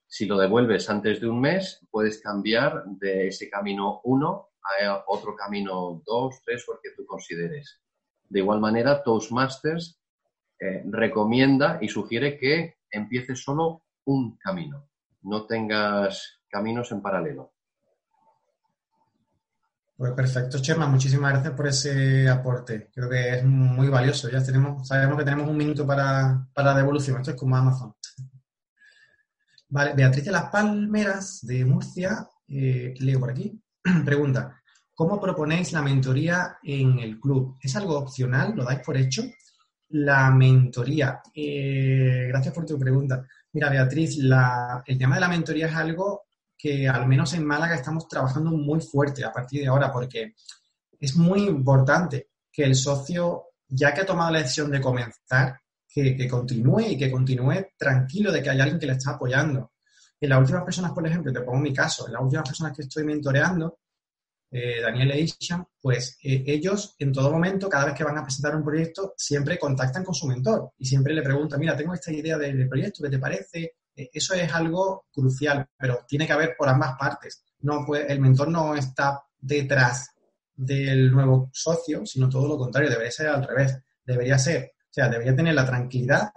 Si 0.04 0.26
lo 0.26 0.36
devuelves 0.36 0.90
antes 0.90 1.20
de 1.20 1.28
un 1.28 1.40
mes, 1.40 1.86
puedes 1.92 2.20
cambiar 2.20 2.82
de 2.86 3.28
ese 3.28 3.48
camino 3.48 4.00
1 4.02 4.48
a 4.82 5.04
otro 5.06 5.36
camino 5.36 6.02
2, 6.04 6.34
3 6.44 6.68
o 6.68 6.72
el 6.72 6.78
que 6.82 6.90
tú 6.96 7.06
consideres. 7.06 7.80
De 8.28 8.40
igual 8.40 8.58
manera, 8.58 9.00
Toastmasters 9.04 9.97
eh, 10.60 10.82
recomienda 10.90 11.78
y 11.80 11.88
sugiere 11.88 12.36
que 12.38 12.78
empieces 12.90 13.42
solo 13.42 13.82
un 14.04 14.36
camino, 14.38 14.88
no 15.22 15.46
tengas 15.46 16.40
caminos 16.48 16.90
en 16.92 17.02
paralelo. 17.02 17.52
Pues 19.98 20.12
perfecto, 20.12 20.60
Chema, 20.60 20.86
muchísimas 20.86 21.32
gracias 21.32 21.54
por 21.54 21.66
ese 21.66 22.28
aporte. 22.28 22.88
Creo 22.94 23.10
que 23.10 23.30
es 23.38 23.44
muy 23.44 23.88
valioso. 23.88 24.30
Ya 24.30 24.40
tenemos, 24.40 24.86
sabemos 24.86 25.18
que 25.18 25.24
tenemos 25.24 25.48
un 25.48 25.56
minuto 25.56 25.84
para, 25.84 26.46
la 26.54 26.74
devolución. 26.74 27.16
Esto 27.16 27.32
es 27.32 27.36
como 27.36 27.56
Amazon. 27.56 27.96
Vale, 29.70 29.94
Beatriz 29.94 30.24
de 30.24 30.30
las 30.30 30.50
Palmeras 30.50 31.40
de 31.42 31.64
Murcia, 31.64 32.28
eh, 32.46 32.94
leo 33.00 33.18
por 33.18 33.32
aquí, 33.32 33.60
pregunta, 34.04 34.62
¿cómo 34.94 35.20
proponéis 35.20 35.72
la 35.72 35.82
mentoría 35.82 36.58
en 36.62 37.00
el 37.00 37.18
club? 37.18 37.58
¿Es 37.60 37.74
algo 37.74 37.98
opcional? 37.98 38.54
¿Lo 38.54 38.64
dais 38.64 38.78
por 38.78 38.96
hecho? 38.96 39.24
La 39.90 40.30
mentoría. 40.30 41.20
Eh, 41.34 42.26
gracias 42.28 42.54
por 42.54 42.66
tu 42.66 42.78
pregunta. 42.78 43.26
Mira, 43.52 43.70
Beatriz, 43.70 44.18
el 44.18 44.98
tema 44.98 45.14
de 45.14 45.20
la 45.20 45.28
mentoría 45.28 45.66
es 45.66 45.74
algo 45.74 46.24
que 46.56 46.88
al 46.88 47.06
menos 47.06 47.32
en 47.34 47.46
Málaga 47.46 47.76
estamos 47.76 48.08
trabajando 48.08 48.50
muy 48.50 48.80
fuerte 48.80 49.24
a 49.24 49.32
partir 49.32 49.62
de 49.62 49.68
ahora, 49.68 49.92
porque 49.92 50.34
es 50.98 51.16
muy 51.16 51.46
importante 51.46 52.30
que 52.52 52.64
el 52.64 52.74
socio, 52.74 53.44
ya 53.68 53.94
que 53.94 54.00
ha 54.00 54.06
tomado 54.06 54.32
la 54.32 54.40
decisión 54.40 54.70
de 54.70 54.80
comenzar, 54.80 55.60
que, 55.88 56.28
continúe 56.28 56.80
y 56.80 56.98
que 56.98 57.10
continúe 57.10 57.68
tranquilo 57.76 58.30
de 58.30 58.42
que 58.42 58.50
hay 58.50 58.60
alguien 58.60 58.78
que 58.78 58.86
le 58.86 58.92
está 58.92 59.12
apoyando. 59.12 59.72
En 60.20 60.28
las 60.30 60.40
últimas 60.40 60.64
personas, 60.64 60.92
por 60.92 61.06
ejemplo, 61.06 61.32
te 61.32 61.40
pongo 61.40 61.58
mi 61.58 61.72
caso, 61.72 62.06
en 62.06 62.12
las 62.12 62.22
últimas 62.22 62.48
personas 62.48 62.76
que 62.76 62.82
estoy 62.82 63.04
mentoreando, 63.04 63.78
eh, 64.50 64.80
Daniel 64.80 65.10
e 65.10 65.20
Isham, 65.20 65.64
pues 65.80 66.18
eh, 66.22 66.42
ellos 66.46 66.94
en 66.98 67.12
todo 67.12 67.30
momento, 67.30 67.68
cada 67.68 67.86
vez 67.86 67.94
que 67.94 68.04
van 68.04 68.16
a 68.16 68.22
presentar 68.22 68.56
un 68.56 68.64
proyecto, 68.64 69.14
siempre 69.16 69.58
contactan 69.58 70.04
con 70.04 70.14
su 70.14 70.26
mentor 70.26 70.72
y 70.78 70.86
siempre 70.86 71.12
le 71.12 71.22
preguntan, 71.22 71.60
mira, 71.60 71.76
tengo 71.76 71.92
esta 71.92 72.12
idea 72.12 72.38
del 72.38 72.68
proyecto, 72.68 73.02
¿qué 73.02 73.10
te 73.10 73.18
parece? 73.18 73.76
Eh, 73.94 74.10
eso 74.12 74.34
es 74.34 74.52
algo 74.52 75.06
crucial, 75.12 75.66
pero 75.76 76.04
tiene 76.06 76.26
que 76.26 76.32
haber 76.32 76.54
por 76.56 76.68
ambas 76.68 76.96
partes. 76.98 77.44
No, 77.60 77.84
pues, 77.86 78.06
el 78.08 78.20
mentor 78.20 78.48
no 78.48 78.74
está 78.74 79.22
detrás 79.38 80.10
del 80.54 81.12
nuevo 81.12 81.50
socio, 81.52 82.06
sino 82.06 82.28
todo 82.28 82.48
lo 82.48 82.56
contrario, 82.56 82.90
debería 82.90 83.12
ser 83.12 83.28
al 83.28 83.46
revés. 83.46 83.78
Debería 84.04 84.38
ser, 84.38 84.72
o 84.78 84.92
sea, 84.92 85.08
debería 85.08 85.36
tener 85.36 85.54
la 85.54 85.66
tranquilidad 85.66 86.30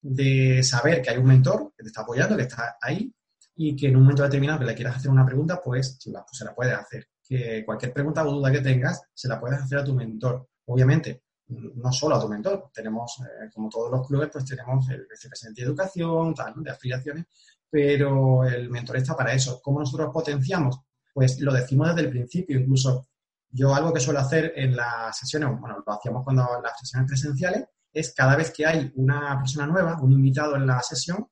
de 0.00 0.62
saber 0.62 1.02
que 1.02 1.10
hay 1.10 1.18
un 1.18 1.26
mentor 1.26 1.72
que 1.76 1.82
te 1.82 1.88
está 1.88 2.02
apoyando, 2.02 2.36
que 2.36 2.44
está 2.44 2.76
ahí 2.80 3.12
y 3.56 3.74
que 3.74 3.88
en 3.88 3.96
un 3.96 4.02
momento 4.02 4.22
determinado 4.22 4.60
que 4.60 4.66
le 4.66 4.74
quieras 4.74 4.96
hacer 4.96 5.10
una 5.10 5.26
pregunta, 5.26 5.60
pues, 5.62 5.98
pues 6.04 6.24
se 6.30 6.44
la 6.44 6.54
puede 6.54 6.72
hacer. 6.72 7.08
Que 7.28 7.64
cualquier 7.64 7.92
pregunta 7.92 8.26
o 8.26 8.32
duda 8.32 8.50
que 8.50 8.60
tengas, 8.60 9.02
se 9.12 9.28
la 9.28 9.38
puedes 9.38 9.60
hacer 9.60 9.78
a 9.78 9.84
tu 9.84 9.94
mentor. 9.94 10.48
Obviamente, 10.66 11.24
no 11.48 11.92
solo 11.92 12.16
a 12.16 12.20
tu 12.20 12.28
mentor, 12.28 12.70
tenemos, 12.72 13.20
eh, 13.20 13.50
como 13.52 13.68
todos 13.68 13.90
los 13.90 14.06
clubes, 14.06 14.30
pues 14.32 14.44
tenemos 14.44 14.88
el 14.90 15.06
vicepresidente 15.10 15.62
de 15.62 15.68
educación, 15.68 16.34
tal, 16.34 16.54
de 16.56 16.70
afiliaciones, 16.70 17.26
pero 17.70 18.44
el 18.44 18.70
mentor 18.70 18.96
está 18.96 19.16
para 19.16 19.32
eso. 19.32 19.60
¿Cómo 19.62 19.80
nosotros 19.80 20.10
potenciamos? 20.12 20.80
Pues 21.12 21.40
lo 21.40 21.52
decimos 21.52 21.88
desde 21.88 22.02
el 22.02 22.10
principio, 22.10 22.58
incluso 22.58 23.08
yo 23.50 23.74
algo 23.74 23.92
que 23.92 24.00
suelo 24.00 24.20
hacer 24.20 24.52
en 24.56 24.76
las 24.76 25.16
sesiones, 25.18 25.58
bueno, 25.58 25.82
lo 25.84 25.92
hacíamos 25.92 26.22
cuando 26.22 26.46
las 26.62 26.78
sesiones 26.78 27.08
presenciales, 27.08 27.64
es 27.92 28.14
cada 28.14 28.36
vez 28.36 28.50
que 28.50 28.66
hay 28.66 28.92
una 28.96 29.38
persona 29.38 29.66
nueva, 29.66 30.00
un 30.00 30.12
invitado 30.12 30.56
en 30.56 30.66
la 30.66 30.82
sesión, 30.82 31.26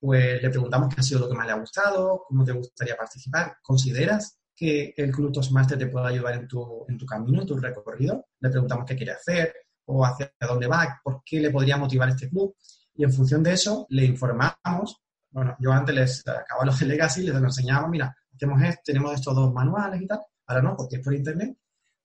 pues 0.00 0.42
le 0.42 0.50
preguntamos 0.50 0.92
qué 0.92 1.00
ha 1.00 1.04
sido 1.04 1.20
lo 1.20 1.28
que 1.28 1.34
más 1.34 1.46
le 1.46 1.52
ha 1.52 1.58
gustado, 1.58 2.24
cómo 2.26 2.44
te 2.44 2.52
gustaría 2.52 2.96
participar, 2.96 3.56
¿consideras 3.62 4.40
que 4.62 4.94
el 4.96 5.10
Club 5.10 5.32
Toastmaster 5.32 5.76
te 5.76 5.88
pueda 5.88 6.06
ayudar 6.06 6.34
en 6.34 6.46
tu, 6.46 6.84
en 6.86 6.96
tu 6.96 7.04
camino, 7.04 7.40
en 7.40 7.48
tu 7.48 7.58
recorrido. 7.58 8.26
Le 8.38 8.48
preguntamos 8.48 8.84
qué 8.86 8.94
quiere 8.94 9.10
hacer 9.10 9.52
o 9.86 10.06
hacia 10.06 10.32
dónde 10.40 10.68
va, 10.68 11.00
por 11.02 11.20
qué 11.24 11.40
le 11.40 11.50
podría 11.50 11.76
motivar 11.76 12.08
este 12.10 12.28
club. 12.28 12.54
Y 12.94 13.02
en 13.02 13.12
función 13.12 13.42
de 13.42 13.54
eso, 13.54 13.86
le 13.90 14.04
informamos. 14.04 15.02
Bueno, 15.30 15.56
yo 15.58 15.72
antes 15.72 15.92
les 15.92 16.28
acababa 16.28 16.66
los 16.66 16.78
de 16.78 16.86
Legacy, 16.94 17.24
les 17.24 17.34
enseñaba, 17.34 17.88
mira, 17.88 18.16
tenemos, 18.38 18.62
esto, 18.62 18.82
tenemos 18.84 19.14
estos 19.14 19.34
dos 19.34 19.52
manuales 19.52 20.00
y 20.00 20.06
tal. 20.06 20.20
Ahora 20.46 20.62
no, 20.62 20.76
porque 20.76 20.96
es 20.96 21.02
por 21.02 21.12
internet. 21.12 21.56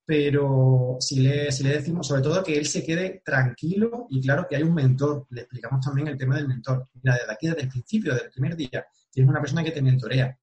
Pero 0.03 0.97
si 0.99 1.19
le, 1.19 1.51
si 1.51 1.63
le 1.63 1.73
decimos, 1.73 2.07
sobre 2.07 2.23
todo, 2.23 2.43
que 2.43 2.57
él 2.57 2.65
se 2.65 2.83
quede 2.83 3.21
tranquilo 3.23 4.07
y 4.09 4.19
claro 4.19 4.47
que 4.49 4.55
hay 4.55 4.63
un 4.63 4.73
mentor. 4.73 5.27
Le 5.29 5.41
explicamos 5.41 5.85
también 5.85 6.07
el 6.07 6.17
tema 6.17 6.37
del 6.37 6.47
mentor. 6.47 6.89
Mira, 7.03 7.17
desde 7.17 7.31
aquí, 7.31 7.47
desde 7.49 7.61
el 7.61 7.69
principio, 7.69 8.13
desde 8.13 8.25
el 8.25 8.31
primer 8.31 8.55
día, 8.55 8.83
tienes 9.11 9.29
una 9.29 9.41
persona 9.41 9.63
que 9.63 9.71
te 9.71 9.81
mentorea 9.83 10.35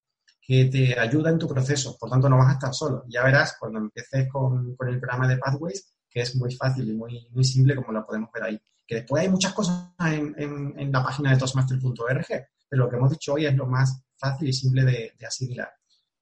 que 0.46 0.66
te 0.66 0.98
ayuda 0.98 1.30
en 1.30 1.38
tu 1.38 1.48
proceso. 1.48 1.96
Por 1.98 2.10
tanto, 2.10 2.28
no 2.28 2.38
vas 2.38 2.50
a 2.50 2.52
estar 2.54 2.74
solo. 2.74 3.04
Ya 3.08 3.24
verás 3.24 3.56
cuando 3.58 3.78
empieces 3.78 4.28
con, 4.30 4.76
con 4.76 4.88
el 4.88 5.00
programa 5.00 5.26
de 5.26 5.38
Pathways 5.38 5.94
que 6.14 6.20
es 6.20 6.36
muy 6.36 6.54
fácil 6.54 6.88
y 6.88 6.94
muy, 6.94 7.28
muy 7.32 7.44
simple 7.44 7.74
como 7.74 7.92
lo 7.92 8.06
podemos 8.06 8.30
ver 8.32 8.44
ahí. 8.44 8.62
Que 8.86 8.96
después 8.96 9.22
hay 9.22 9.28
muchas 9.28 9.52
cosas 9.52 9.90
en, 9.98 10.32
en, 10.78 10.92
la 10.92 11.02
página 11.02 11.32
de 11.32 11.38
toastmaster.org, 11.38 12.26
pero 12.68 12.84
lo 12.84 12.88
que 12.88 12.96
hemos 12.96 13.10
dicho 13.10 13.34
hoy 13.34 13.46
es 13.46 13.56
lo 13.56 13.66
más 13.66 14.00
fácil 14.16 14.48
y 14.48 14.52
simple 14.52 14.84
de, 14.84 15.12
de, 15.18 15.26
asimilar. 15.26 15.72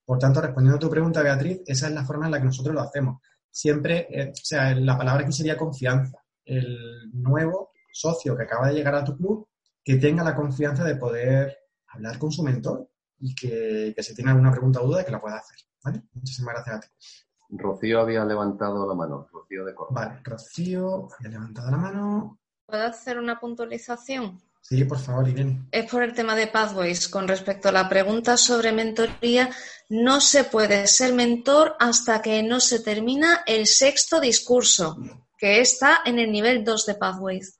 Por 0.04 0.18
tanto, 0.18 0.40
respondiendo 0.40 0.76
a 0.76 0.80
tu 0.80 0.88
pregunta, 0.88 1.22
Beatriz, 1.22 1.60
esa 1.66 1.88
es 1.88 1.92
la 1.92 2.04
forma 2.06 2.24
en 2.24 2.32
la 2.32 2.38
que 2.38 2.46
nosotros 2.46 2.74
lo 2.74 2.80
hacemos. 2.80 3.20
Siempre, 3.50 4.06
eh, 4.10 4.30
o 4.30 4.44
sea, 4.44 4.74
la 4.74 4.96
palabra 4.96 5.24
aquí 5.24 5.32
sería 5.32 5.58
confianza. 5.58 6.24
El 6.42 7.12
nuevo 7.12 7.72
socio 7.92 8.34
que 8.34 8.44
acaba 8.44 8.68
de 8.68 8.74
llegar 8.74 8.94
a 8.94 9.04
tu 9.04 9.14
club, 9.14 9.46
que 9.84 9.96
tenga 9.96 10.24
la 10.24 10.34
confianza 10.34 10.84
de 10.84 10.96
poder 10.96 11.58
hablar 11.88 12.18
con 12.18 12.32
su 12.32 12.42
mentor 12.42 12.88
y 13.22 13.34
que, 13.34 13.92
que 13.94 14.02
si 14.02 14.14
tiene 14.14 14.32
alguna 14.32 14.50
pregunta 14.50 14.82
o 14.82 14.86
duda, 14.86 15.04
que 15.04 15.12
la 15.12 15.20
pueda 15.20 15.36
hacer. 15.36 15.56
¿vale? 15.82 16.02
Muchísimas 16.12 16.54
gracias 16.54 16.76
a 16.76 16.80
ti. 16.80 16.88
Rocío 17.50 18.00
había 18.00 18.24
levantado 18.24 18.86
la 18.86 18.94
mano. 18.94 19.28
Rocío 19.32 19.64
de 19.64 19.74
Córdoba. 19.74 20.06
Vale, 20.06 20.20
Rocío 20.24 21.08
había 21.18 21.30
levantado 21.30 21.70
la 21.70 21.76
mano. 21.76 22.38
¿Puedo 22.66 22.82
hacer 22.82 23.18
una 23.18 23.38
puntualización? 23.38 24.40
Sí, 24.60 24.84
por 24.84 24.98
favor, 24.98 25.28
Irene. 25.28 25.68
Es 25.70 25.90
por 25.90 26.02
el 26.02 26.14
tema 26.14 26.34
de 26.34 26.46
Pathways. 26.46 27.08
Con 27.08 27.28
respecto 27.28 27.68
a 27.68 27.72
la 27.72 27.88
pregunta 27.88 28.36
sobre 28.36 28.72
mentoría, 28.72 29.50
no 29.88 30.20
se 30.20 30.44
puede 30.44 30.86
ser 30.86 31.12
mentor 31.12 31.76
hasta 31.78 32.22
que 32.22 32.42
no 32.42 32.58
se 32.60 32.80
termina 32.80 33.42
el 33.46 33.66
sexto 33.66 34.20
discurso, 34.20 34.96
que 35.36 35.60
está 35.60 36.00
en 36.04 36.18
el 36.18 36.32
nivel 36.32 36.64
2 36.64 36.86
de 36.86 36.94
Pathways. 36.94 37.58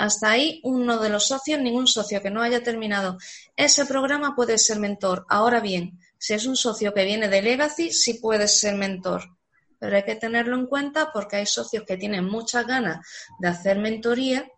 Hasta 0.00 0.30
ahí, 0.30 0.62
uno 0.64 0.98
de 0.98 1.10
los 1.10 1.26
socios, 1.26 1.60
ningún 1.60 1.86
socio 1.86 2.22
que 2.22 2.30
no 2.30 2.40
haya 2.40 2.62
terminado 2.62 3.18
ese 3.54 3.84
programa 3.84 4.34
puede 4.34 4.56
ser 4.56 4.78
mentor. 4.78 5.26
Ahora 5.28 5.60
bien, 5.60 6.00
si 6.16 6.32
es 6.32 6.46
un 6.46 6.56
socio 6.56 6.94
que 6.94 7.04
viene 7.04 7.28
de 7.28 7.42
Legacy, 7.42 7.92
sí 7.92 8.14
puede 8.14 8.48
ser 8.48 8.76
mentor. 8.76 9.36
Pero 9.78 9.94
hay 9.94 10.04
que 10.04 10.14
tenerlo 10.14 10.56
en 10.56 10.64
cuenta 10.68 11.10
porque 11.12 11.36
hay 11.36 11.44
socios 11.44 11.84
que 11.86 11.98
tienen 11.98 12.24
muchas 12.24 12.66
ganas 12.66 13.06
de 13.40 13.48
hacer 13.48 13.78
mentoría, 13.78 14.50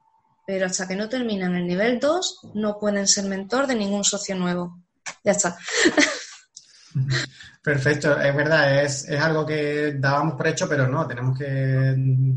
pero 0.46 0.66
hasta 0.66 0.87
que 0.87 0.94
no 0.94 1.09
terminan 1.09 1.57
el 1.57 1.66
nivel 1.66 1.98
2 1.98 2.52
no 2.55 2.78
pueden 2.78 3.09
ser 3.09 3.24
mentor 3.24 3.66
de 3.66 3.74
ningún 3.74 4.05
socio 4.05 4.37
nuevo. 4.37 4.78
Ya 5.24 5.33
está. 5.33 5.59
Perfecto, 7.62 8.18
es 8.20 8.35
verdad, 8.35 8.85
es, 8.85 9.09
es, 9.09 9.20
algo 9.20 9.46
que 9.46 9.94
dábamos 9.98 10.35
por 10.35 10.46
hecho, 10.48 10.68
pero 10.68 10.88
no, 10.88 11.07
tenemos 11.07 11.38
que 11.38 11.94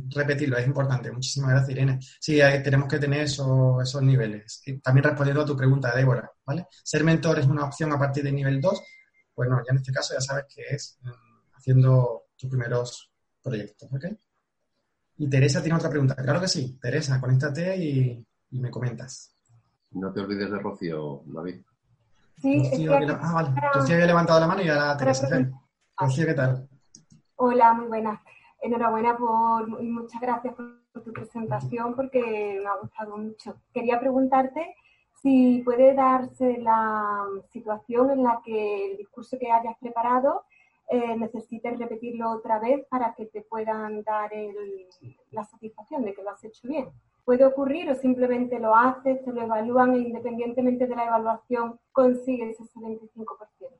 repetirlo, 0.09 0.57
es 0.57 0.67
importante. 0.67 1.11
Muchísimas 1.11 1.51
gracias, 1.51 1.69
Irene. 1.71 1.99
Sí, 2.19 2.39
tenemos 2.63 2.87
que 2.87 2.99
tener 2.99 3.21
esos 3.21 4.01
niveles. 4.01 4.61
también 4.83 5.03
respondiendo 5.03 5.41
a 5.41 5.45
tu 5.45 5.57
pregunta, 5.57 5.95
Débora, 5.95 6.31
¿vale? 6.45 6.67
Ser 6.83 7.03
mentor 7.03 7.39
es 7.39 7.47
una 7.47 7.65
opción 7.65 7.91
a 7.91 7.99
partir 7.99 8.23
del 8.23 8.35
nivel 8.35 8.61
2, 8.61 8.81
pues 9.33 9.49
no, 9.49 9.57
ya 9.57 9.71
en 9.71 9.77
este 9.77 9.91
caso 9.91 10.13
ya 10.13 10.21
sabes 10.21 10.45
que 10.53 10.61
es 10.69 10.97
mm, 11.01 11.55
haciendo 11.57 12.25
tus 12.37 12.49
primeros 12.49 13.11
proyectos, 13.41 13.89
¿ok? 13.91 14.05
Y 15.17 15.29
Teresa 15.29 15.61
tiene 15.61 15.77
otra 15.77 15.89
pregunta. 15.89 16.15
Claro 16.15 16.41
que 16.41 16.47
sí, 16.47 16.77
Teresa, 16.79 17.19
conéctate 17.19 17.77
y, 17.77 18.27
y 18.51 18.59
me 18.59 18.69
comentas. 18.69 19.33
No 19.91 20.11
te 20.11 20.19
olvides 20.19 20.51
de 20.51 20.59
Rocío, 20.59 21.23
David. 21.25 21.61
Sí, 22.41 22.57
Rocío, 22.59 22.93
es 22.93 22.99
que 22.99 23.05
que 23.05 23.11
la- 23.11 23.19
ah, 23.21 23.33
vale. 23.33 23.49
Rocío 23.73 23.95
había 23.95 24.05
levantado 24.07 24.39
la 24.39 24.47
mano 24.47 24.61
y 24.61 24.69
ahora. 24.69 24.97
Para- 24.97 25.29
ven. 25.29 25.53
Rocío, 25.97 26.25
¿qué 26.25 26.33
tal? 26.33 26.69
Hola, 27.37 27.73
muy 27.73 27.87
buenas. 27.87 28.19
Enhorabuena 28.61 29.17
por 29.17 29.69
y 29.81 29.87
muchas 29.87 30.21
gracias 30.21 30.53
por 30.55 31.03
tu 31.03 31.11
presentación 31.13 31.95
porque 31.95 32.59
me 32.61 32.67
ha 32.67 32.75
gustado 32.81 33.17
mucho. 33.17 33.55
Quería 33.73 33.99
preguntarte 33.99 34.75
si 35.21 35.61
puede 35.63 35.93
darse 35.93 36.57
la 36.59 37.25
situación 37.51 38.11
en 38.11 38.23
la 38.23 38.41
que 38.43 38.91
el 38.91 38.97
discurso 38.97 39.37
que 39.39 39.51
hayas 39.51 39.77
preparado 39.79 40.43
eh, 40.87 41.17
necesites 41.17 41.79
repetirlo 41.79 42.29
otra 42.31 42.59
vez 42.59 42.85
para 42.89 43.13
que 43.15 43.25
te 43.25 43.41
puedan 43.41 44.03
dar 44.03 44.31
el- 44.33 44.87
la 45.31 45.43
satisfacción 45.43 46.03
de 46.05 46.13
que 46.13 46.21
lo 46.21 46.29
has 46.31 46.43
hecho 46.43 46.67
bien. 46.67 46.89
¿Puede 47.25 47.43
ocurrir 47.43 47.89
o 47.89 47.95
simplemente 47.95 48.59
lo 48.59 48.75
haces, 48.75 49.23
te 49.25 49.33
lo 49.33 49.41
evalúan 49.41 49.95
e 49.95 49.99
independientemente 49.99 50.85
de 50.87 50.95
la 50.95 51.05
evaluación 51.05 51.79
consigues 51.91 52.55
ese 52.59 52.79
25%? 52.79 53.79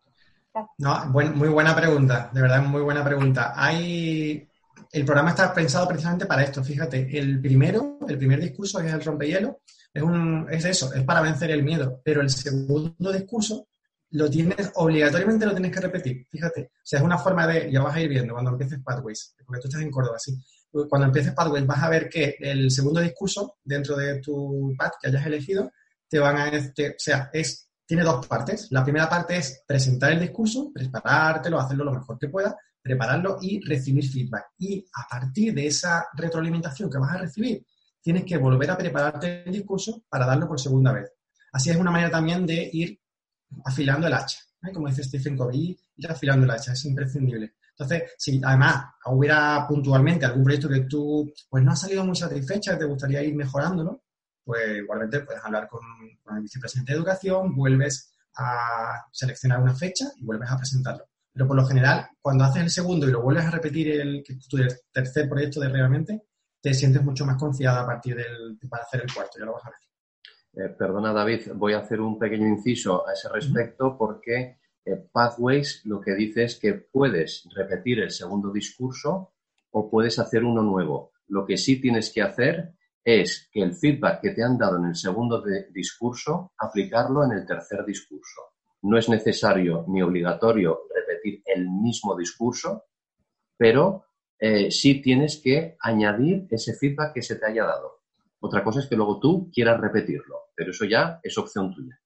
Gracias. 0.54 0.74
No, 0.80 1.12
buen- 1.12 1.38
muy 1.38 1.50
buena 1.50 1.76
pregunta, 1.76 2.32
de 2.34 2.42
verdad, 2.42 2.64
muy 2.64 2.82
buena 2.82 3.04
pregunta. 3.04 3.54
Hay, 3.56 4.48
el 4.92 5.06
programa 5.06 5.30
está 5.30 5.54
pensado 5.54 5.88
precisamente 5.88 6.26
para 6.26 6.44
esto. 6.44 6.64
Fíjate, 6.64 7.18
el 7.18 7.40
primero, 7.42 8.00
el 8.08 8.18
primer 8.18 8.40
discurso, 8.40 8.80
que 8.80 8.88
es 8.88 8.94
el 8.94 9.04
rompehielo, 9.04 9.60
es, 9.94 10.02
un, 10.02 10.48
es 10.50 10.66
eso, 10.66 10.94
es 10.94 11.04
para 11.04 11.22
vencer 11.22 11.52
el 11.52 11.62
miedo. 11.64 12.02
Pero 12.04 12.22
el 12.22 12.30
segundo 12.30 13.12
discurso 13.12 13.68
lo 14.12 14.30
tienes, 14.30 14.72
obligatoriamente 14.76 15.46
lo 15.46 15.52
tienes 15.52 15.72
que 15.72 15.82
repetir. 15.82 16.26
Fíjate, 16.32 16.72
o 16.74 16.80
sea, 16.86 17.00
es 17.00 17.06
una 17.06 17.18
forma 17.18 17.46
de, 17.46 17.70
ya 17.72 17.82
vas 17.84 17.96
a 17.96 18.02
ir 18.02 18.10
viendo 18.10 18.34
cuando 18.34 18.52
empieces 18.52 18.80
Pathways, 18.84 19.36
porque 19.46 19.62
tú 19.62 19.68
estás 19.68 19.82
en 19.84 19.92
Córdoba, 19.92 20.18
sí. 20.18 20.34
Cuando 20.90 21.08
empieces 21.08 21.34
Pathways 21.34 21.66
vas 21.66 21.84
a 21.84 21.90
ver 21.90 22.10
que 22.10 22.36
el 22.40 22.70
segundo 22.70 23.00
discurso 23.02 23.58
dentro 23.64 23.96
de 23.96 24.20
tu 24.20 24.74
path 24.78 24.94
que 25.02 25.08
hayas 25.08 25.26
elegido 25.26 25.72
te 26.08 26.20
van 26.20 26.38
a, 26.38 26.52
te- 26.74 26.90
o 26.90 26.96
sea, 26.98 27.30
es 27.34 27.70
tiene 27.86 28.04
dos 28.04 28.26
partes. 28.28 28.68
La 28.72 28.84
primera 28.84 29.08
parte 29.08 29.38
es 29.38 29.64
presentar 29.68 30.12
el 30.12 30.20
discurso, 30.20 30.72
preparártelo, 30.74 31.60
hacerlo 31.60 31.84
lo 31.86 31.94
mejor 31.94 32.18
que 32.18 32.30
pueda, 32.30 32.58
prepararlo 32.82 33.38
y 33.42 33.62
recibir 33.64 34.08
feedback. 34.10 34.46
Y 34.58 34.84
a 34.94 35.08
partir 35.08 35.54
de 35.54 35.68
esa 35.68 36.08
retroalimentación 36.14 36.90
que 36.90 36.98
vas 36.98 37.12
a 37.14 37.18
recibir, 37.20 37.64
tienes 38.02 38.24
que 38.26 38.38
volver 38.38 38.72
a 38.72 38.78
prepararte 38.78 39.44
el 39.46 39.52
discurso 39.54 40.04
para 40.10 40.26
darlo 40.26 40.48
por 40.48 40.60
segunda 40.60 40.92
vez. 40.92 41.12
Así 41.54 41.70
es 41.70 41.78
una 41.78 41.92
manera 41.92 42.10
también 42.12 42.46
de 42.46 42.70
ir 42.74 43.00
afilando 43.64 44.08
el 44.08 44.14
hacha. 44.14 44.40
¿eh? 44.64 44.72
Como 44.74 44.88
dice 44.88 45.04
Stephen 45.04 45.38
Covey, 45.38 45.78
ir 45.98 46.12
afilando 46.12 46.46
el 46.46 46.52
hacha, 46.52 46.74
es 46.74 46.86
imprescindible. 46.86 47.54
Entonces, 47.78 48.14
si 48.18 48.42
además 48.44 48.86
hubiera 49.06 49.66
puntualmente 49.68 50.26
algún 50.26 50.44
proyecto 50.44 50.70
que 50.70 50.82
tú 50.82 51.32
pues 51.50 51.64
no 51.64 51.72
has 51.72 51.82
salido 51.82 52.06
muy 52.06 52.16
satisfecha, 52.16 52.78
te 52.78 52.86
gustaría 52.86 53.22
ir 53.22 53.36
mejorándolo, 53.36 54.04
pues 54.44 54.78
igualmente 54.78 55.22
puedes 55.22 55.44
hablar 55.44 55.68
con, 55.68 55.82
con 56.24 56.38
el 56.38 56.44
vicepresidente 56.44 56.94
de 56.94 57.00
educación, 57.00 57.54
vuelves 57.56 58.16
a 58.38 59.06
seleccionar 59.12 59.62
una 59.62 59.76
fecha 59.76 60.06
y 60.16 60.24
vuelves 60.24 60.50
a 60.50 60.58
presentarlo. 60.58 61.06
Pero 61.34 61.48
por 61.48 61.58
lo 61.58 61.66
general, 61.66 62.08
cuando 62.22 62.46
haces 62.46 62.64
el 62.64 62.70
segundo 62.70 63.08
y 63.08 63.12
lo 63.12 63.22
vuelves 63.22 63.46
a 63.46 63.52
repetir 63.52 63.92
el, 64.00 64.24
tu 64.24 64.58
tercer 64.92 65.28
proyecto 65.28 65.60
de 65.60 65.68
realmente, 65.68 66.24
te 66.62 66.74
sientes 66.74 67.04
mucho 67.04 67.26
más 67.26 67.38
confiada 67.38 67.82
a 67.82 67.86
partir 67.86 68.16
del, 68.16 68.58
para 68.70 68.84
hacer 68.84 69.02
el 69.02 69.14
cuarto, 69.14 69.38
ya 69.38 69.46
lo 69.46 69.54
vas 69.54 69.66
a 69.66 69.70
ver. 69.70 70.66
Eh, 70.66 70.70
perdona, 70.70 71.12
David, 71.12 71.52
voy 71.56 71.74
a 71.74 71.80
hacer 71.80 72.00
un 72.00 72.18
pequeño 72.18 72.48
inciso 72.48 73.06
a 73.06 73.12
ese 73.12 73.28
respecto 73.28 73.98
porque 73.98 74.60
Pathways 75.12 75.82
lo 75.86 76.00
que 76.00 76.14
dice 76.14 76.44
es 76.44 76.60
que 76.60 76.74
puedes 76.74 77.48
repetir 77.56 78.00
el 78.00 78.12
segundo 78.12 78.52
discurso 78.52 79.34
o 79.72 79.90
puedes 79.90 80.20
hacer 80.20 80.44
uno 80.44 80.62
nuevo. 80.62 81.12
Lo 81.28 81.46
que 81.46 81.58
sí 81.58 81.82
tienes 81.82 82.12
que 82.12 82.22
hacer 82.22 82.74
es 83.04 83.50
que 83.52 83.62
el 83.62 83.76
feedback 83.76 84.22
que 84.22 84.32
te 84.32 84.44
han 84.44 84.58
dado 84.58 84.78
en 84.78 84.86
el 84.86 84.96
segundo 84.96 85.44
discurso, 85.72 86.54
aplicarlo 86.58 87.24
en 87.24 87.34
el 87.34 87.46
tercer 87.46 87.86
discurso. 87.86 88.42
No 88.84 88.98
es 88.98 89.10
necesario 89.10 89.86
ni 89.88 90.02
obligatorio 90.02 90.82
repetir 90.94 91.42
el 91.46 91.70
mismo 91.70 92.16
discurso, 92.16 92.86
pero 93.58 94.06
eh, 94.40 94.72
sí 94.72 95.02
tienes 95.02 95.42
que 95.44 95.78
añadir 95.80 96.48
ese 96.50 96.74
feedback 96.74 97.14
que 97.14 97.22
se 97.22 97.36
te 97.36 97.46
haya 97.46 97.66
dado. 97.66 98.02
Otra 98.40 98.64
cosa 98.64 98.80
es 98.80 98.88
que 98.88 98.96
luego 98.96 99.20
tú 99.20 99.50
quieras 99.54 99.80
repetirlo, 99.80 100.50
pero 100.56 100.72
eso 100.72 100.86
ya 100.86 101.20
es 101.24 101.38
opción 101.38 101.74
tuya. 101.74 102.00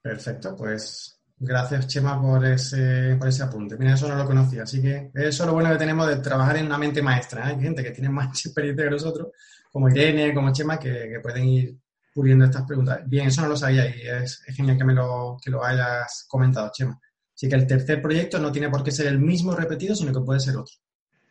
Perfecto, 0.00 0.56
pues 0.56 1.21
gracias 1.42 1.88
Chema 1.88 2.20
por 2.20 2.44
ese, 2.46 3.16
por 3.18 3.28
ese 3.28 3.42
apunte. 3.42 3.76
Mira, 3.76 3.94
eso 3.94 4.08
no 4.08 4.14
lo 4.14 4.24
conocía, 4.24 4.62
así 4.62 4.80
que 4.80 5.10
eso 5.14 5.42
es 5.42 5.46
lo 5.46 5.52
bueno 5.52 5.70
que 5.70 5.78
tenemos 5.78 6.06
de 6.06 6.16
trabajar 6.16 6.56
en 6.56 6.66
una 6.66 6.78
mente 6.78 7.02
maestra. 7.02 7.42
¿eh? 7.42 7.54
Hay 7.54 7.60
gente 7.60 7.82
que 7.82 7.90
tiene 7.90 8.08
más 8.08 8.28
experiencia 8.46 8.84
que 8.84 8.90
nosotros, 8.90 9.28
como 9.70 9.88
Irene, 9.88 10.32
como 10.32 10.52
Chema, 10.52 10.78
que, 10.78 11.08
que 11.10 11.20
pueden 11.20 11.44
ir 11.44 11.76
puliendo 12.14 12.44
estas 12.44 12.64
preguntas. 12.64 13.00
Bien, 13.06 13.26
eso 13.26 13.42
no 13.42 13.48
lo 13.48 13.56
sabía 13.56 13.86
y 13.86 14.00
es, 14.06 14.42
es 14.46 14.56
genial 14.56 14.78
que 14.78 14.84
me 14.84 14.94
lo, 14.94 15.36
que 15.42 15.50
lo 15.50 15.64
hayas 15.64 16.24
comentado, 16.28 16.70
Chema. 16.72 17.00
Así 17.34 17.48
que 17.48 17.56
el 17.56 17.66
tercer 17.66 18.00
proyecto 18.00 18.38
no 18.38 18.52
tiene 18.52 18.68
por 18.68 18.84
qué 18.84 18.92
ser 18.92 19.08
el 19.08 19.18
mismo 19.18 19.54
repetido, 19.54 19.96
sino 19.96 20.12
que 20.12 20.20
puede 20.20 20.40
ser 20.40 20.56
otro. 20.56 20.76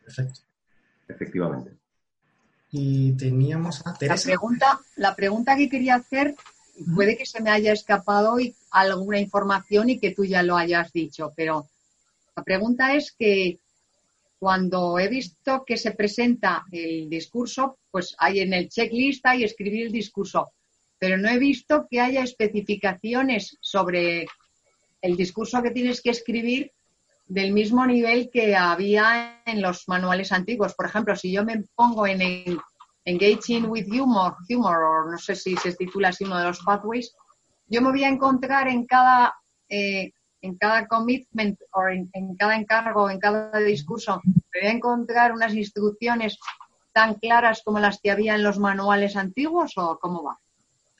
Perfecto. 0.04 0.40
Efectivamente. 1.08 1.72
Y 2.70 3.12
teníamos 3.12 3.86
a 3.86 3.90
La 3.90 3.98
Teresa. 3.98 4.24
pregunta, 4.24 4.80
la 4.96 5.14
pregunta 5.14 5.56
que 5.56 5.68
quería 5.68 5.96
hacer, 5.96 6.34
puede 6.94 7.16
que 7.16 7.26
se 7.26 7.40
me 7.40 7.50
haya 7.50 7.72
escapado 7.72 8.32
hoy 8.34 8.54
alguna 8.72 9.20
información 9.20 9.90
y 9.90 9.98
que 9.98 10.12
tú 10.12 10.24
ya 10.24 10.42
lo 10.42 10.56
hayas 10.56 10.92
dicho, 10.92 11.32
pero 11.36 11.66
la 12.36 12.42
pregunta 12.42 12.94
es 12.94 13.12
que 13.12 13.58
cuando 14.38 14.98
he 14.98 15.08
visto 15.08 15.64
que 15.64 15.76
se 15.76 15.92
presenta 15.92 16.64
el 16.72 17.08
discurso, 17.08 17.78
pues 17.90 18.16
hay 18.18 18.40
en 18.40 18.52
el 18.52 18.68
checklist 18.68 19.24
y 19.36 19.44
escribir 19.44 19.86
el 19.86 19.92
discurso, 19.92 20.50
pero 20.98 21.16
no 21.16 21.28
he 21.28 21.38
visto 21.38 21.86
que 21.88 22.00
haya 22.00 22.22
especificaciones 22.22 23.56
sobre 23.60 24.26
el 25.00 25.16
discurso 25.16 25.62
que 25.62 25.70
tienes 25.70 26.00
que 26.00 26.10
escribir 26.10 26.72
del 27.26 27.52
mismo 27.52 27.86
nivel 27.86 28.30
que 28.30 28.56
había 28.56 29.42
en 29.46 29.62
los 29.62 29.88
manuales 29.88 30.32
antiguos. 30.32 30.74
Por 30.74 30.86
ejemplo, 30.86 31.14
si 31.16 31.32
yo 31.32 31.44
me 31.44 31.64
pongo 31.74 32.06
en 32.06 32.58
Engaging 33.04 33.66
with 33.66 33.86
Humor, 33.88 34.36
humor 34.48 34.82
o 34.82 35.10
no 35.10 35.18
sé 35.18 35.34
si 35.34 35.56
se 35.56 35.74
titula 35.74 36.08
así 36.08 36.24
uno 36.24 36.38
de 36.38 36.44
los 36.44 36.60
pathways, 36.60 37.14
yo 37.72 37.80
me 37.80 37.90
voy 37.90 38.04
a 38.04 38.08
encontrar 38.08 38.68
en 38.68 38.84
cada, 38.84 39.34
eh, 39.66 40.12
en 40.42 40.56
cada 40.58 40.86
commitment 40.86 41.58
o 41.72 41.88
en, 41.88 42.10
cada 42.36 42.54
encargo, 42.54 43.08
en 43.08 43.18
cada 43.18 43.58
discurso, 43.60 44.20
me 44.24 44.60
voy 44.60 44.68
a 44.68 44.72
encontrar 44.72 45.32
unas 45.32 45.54
instrucciones 45.54 46.38
tan 46.92 47.14
claras 47.14 47.62
como 47.64 47.80
las 47.80 47.98
que 47.98 48.10
había 48.10 48.34
en 48.34 48.42
los 48.42 48.58
manuales 48.58 49.16
antiguos 49.16 49.72
o 49.76 49.98
cómo 49.98 50.22
va. 50.22 50.38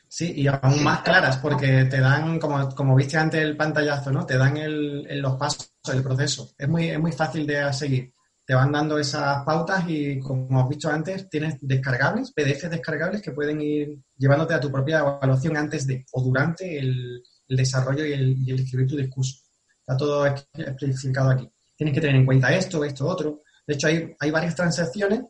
Sí, 0.08 0.32
y 0.34 0.46
aún 0.46 0.82
más 0.82 1.00
claras, 1.02 1.36
porque 1.36 1.84
te 1.84 2.00
dan, 2.00 2.38
como, 2.38 2.74
como 2.74 2.94
viste 2.94 3.18
antes 3.18 3.42
el 3.42 3.56
pantallazo, 3.56 4.10
¿no? 4.10 4.24
Te 4.24 4.38
dan 4.38 4.56
el- 4.56 5.20
los 5.20 5.36
pasos, 5.36 5.72
el 5.92 6.02
proceso. 6.02 6.52
Es 6.56 6.68
muy, 6.68 6.88
es 6.88 6.98
muy 6.98 7.12
fácil 7.12 7.46
de 7.46 7.70
seguir. 7.72 8.12
Te 8.44 8.54
van 8.54 8.72
dando 8.72 8.98
esas 8.98 9.44
pautas 9.44 9.84
y, 9.88 10.18
como 10.18 10.60
has 10.60 10.68
visto 10.68 10.88
antes, 10.88 11.28
tienes 11.30 11.56
descargables, 11.60 12.32
PDF 12.32 12.68
descargables 12.68 13.22
que 13.22 13.32
pueden 13.32 13.60
ir 13.60 13.98
llevándote 14.16 14.54
a 14.54 14.60
tu 14.60 14.70
propia 14.70 14.98
evaluación 14.98 15.56
antes 15.56 15.86
de 15.86 16.04
o 16.12 16.22
durante 16.22 16.78
el, 16.78 17.22
desarrollo 17.48 18.04
y 18.06 18.12
el, 18.12 18.38
y 18.38 18.50
el 18.50 18.60
escribir 18.60 18.88
tu 18.88 18.96
discurso. 18.96 19.36
Está 19.78 19.96
todo 19.96 20.26
especificado 20.26 21.30
aquí. 21.30 21.50
Tienes 21.76 21.94
que 21.94 22.00
tener 22.00 22.16
en 22.16 22.26
cuenta 22.26 22.54
esto, 22.54 22.84
esto, 22.84 23.06
otro. 23.06 23.42
De 23.66 23.74
hecho, 23.74 23.88
hay, 23.88 24.14
hay 24.18 24.30
varias 24.30 24.54
transacciones 24.54 25.22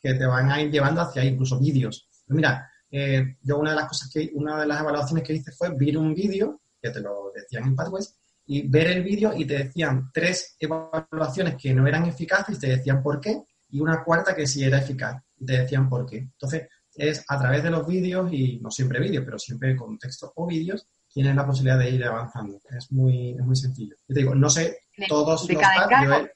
que 0.00 0.14
te 0.14 0.26
van 0.26 0.50
a 0.50 0.60
ir 0.60 0.70
llevando 0.70 1.00
hacia 1.00 1.24
incluso 1.24 1.58
vídeos. 1.58 2.08
Pues 2.26 2.36
mira, 2.36 2.68
eh, 2.90 3.36
yo 3.42 3.58
una 3.58 3.70
de 3.70 3.76
las 3.76 3.88
cosas 3.88 4.10
que, 4.12 4.30
una 4.34 4.60
de 4.60 4.66
las 4.66 4.80
evaluaciones 4.80 5.24
que 5.24 5.32
hice 5.32 5.52
fue 5.52 5.70
ver 5.76 5.96
un 5.96 6.14
vídeo, 6.14 6.60
que 6.80 6.90
te 6.90 7.00
lo 7.00 7.32
decían 7.34 7.64
en 7.64 7.76
Pathways, 7.76 8.14
y 8.46 8.68
ver 8.68 8.88
el 8.88 9.02
vídeo 9.04 9.32
y 9.36 9.44
te 9.44 9.64
decían 9.64 10.10
tres 10.12 10.56
evaluaciones 10.58 11.56
que 11.56 11.72
no 11.74 11.86
eran 11.86 12.04
eficaces 12.06 12.56
y 12.56 12.60
te 12.60 12.66
decían 12.68 13.02
por 13.02 13.20
qué, 13.20 13.42
y 13.70 13.80
una 13.80 14.02
cuarta 14.04 14.34
que 14.34 14.46
sí 14.46 14.64
era 14.64 14.78
eficaz 14.78 15.22
y 15.38 15.46
te 15.46 15.58
decían 15.60 15.88
por 15.88 16.04
qué. 16.06 16.18
Entonces, 16.18 16.68
es 16.94 17.24
a 17.28 17.38
través 17.38 17.62
de 17.62 17.70
los 17.70 17.86
vídeos, 17.86 18.30
y 18.32 18.60
no 18.60 18.70
siempre 18.70 19.00
vídeos, 19.00 19.24
pero 19.24 19.38
siempre 19.38 19.74
con 19.76 19.98
texto 19.98 20.32
o 20.36 20.46
vídeos, 20.46 20.86
tienes 21.08 21.34
la 21.34 21.46
posibilidad 21.46 21.78
de 21.78 21.90
ir 21.90 22.04
avanzando. 22.04 22.58
Es 22.76 22.90
muy, 22.92 23.30
es 23.30 23.40
muy 23.44 23.56
sencillo. 23.56 23.94
Yo 24.08 24.14
te 24.14 24.20
digo, 24.20 24.34
no 24.34 24.50
sé 24.50 24.78
todos 25.08 25.46
de 25.46 25.54
los 25.54 25.62
cada 25.62 25.84
encargo, 25.84 26.14
he- 26.26 26.32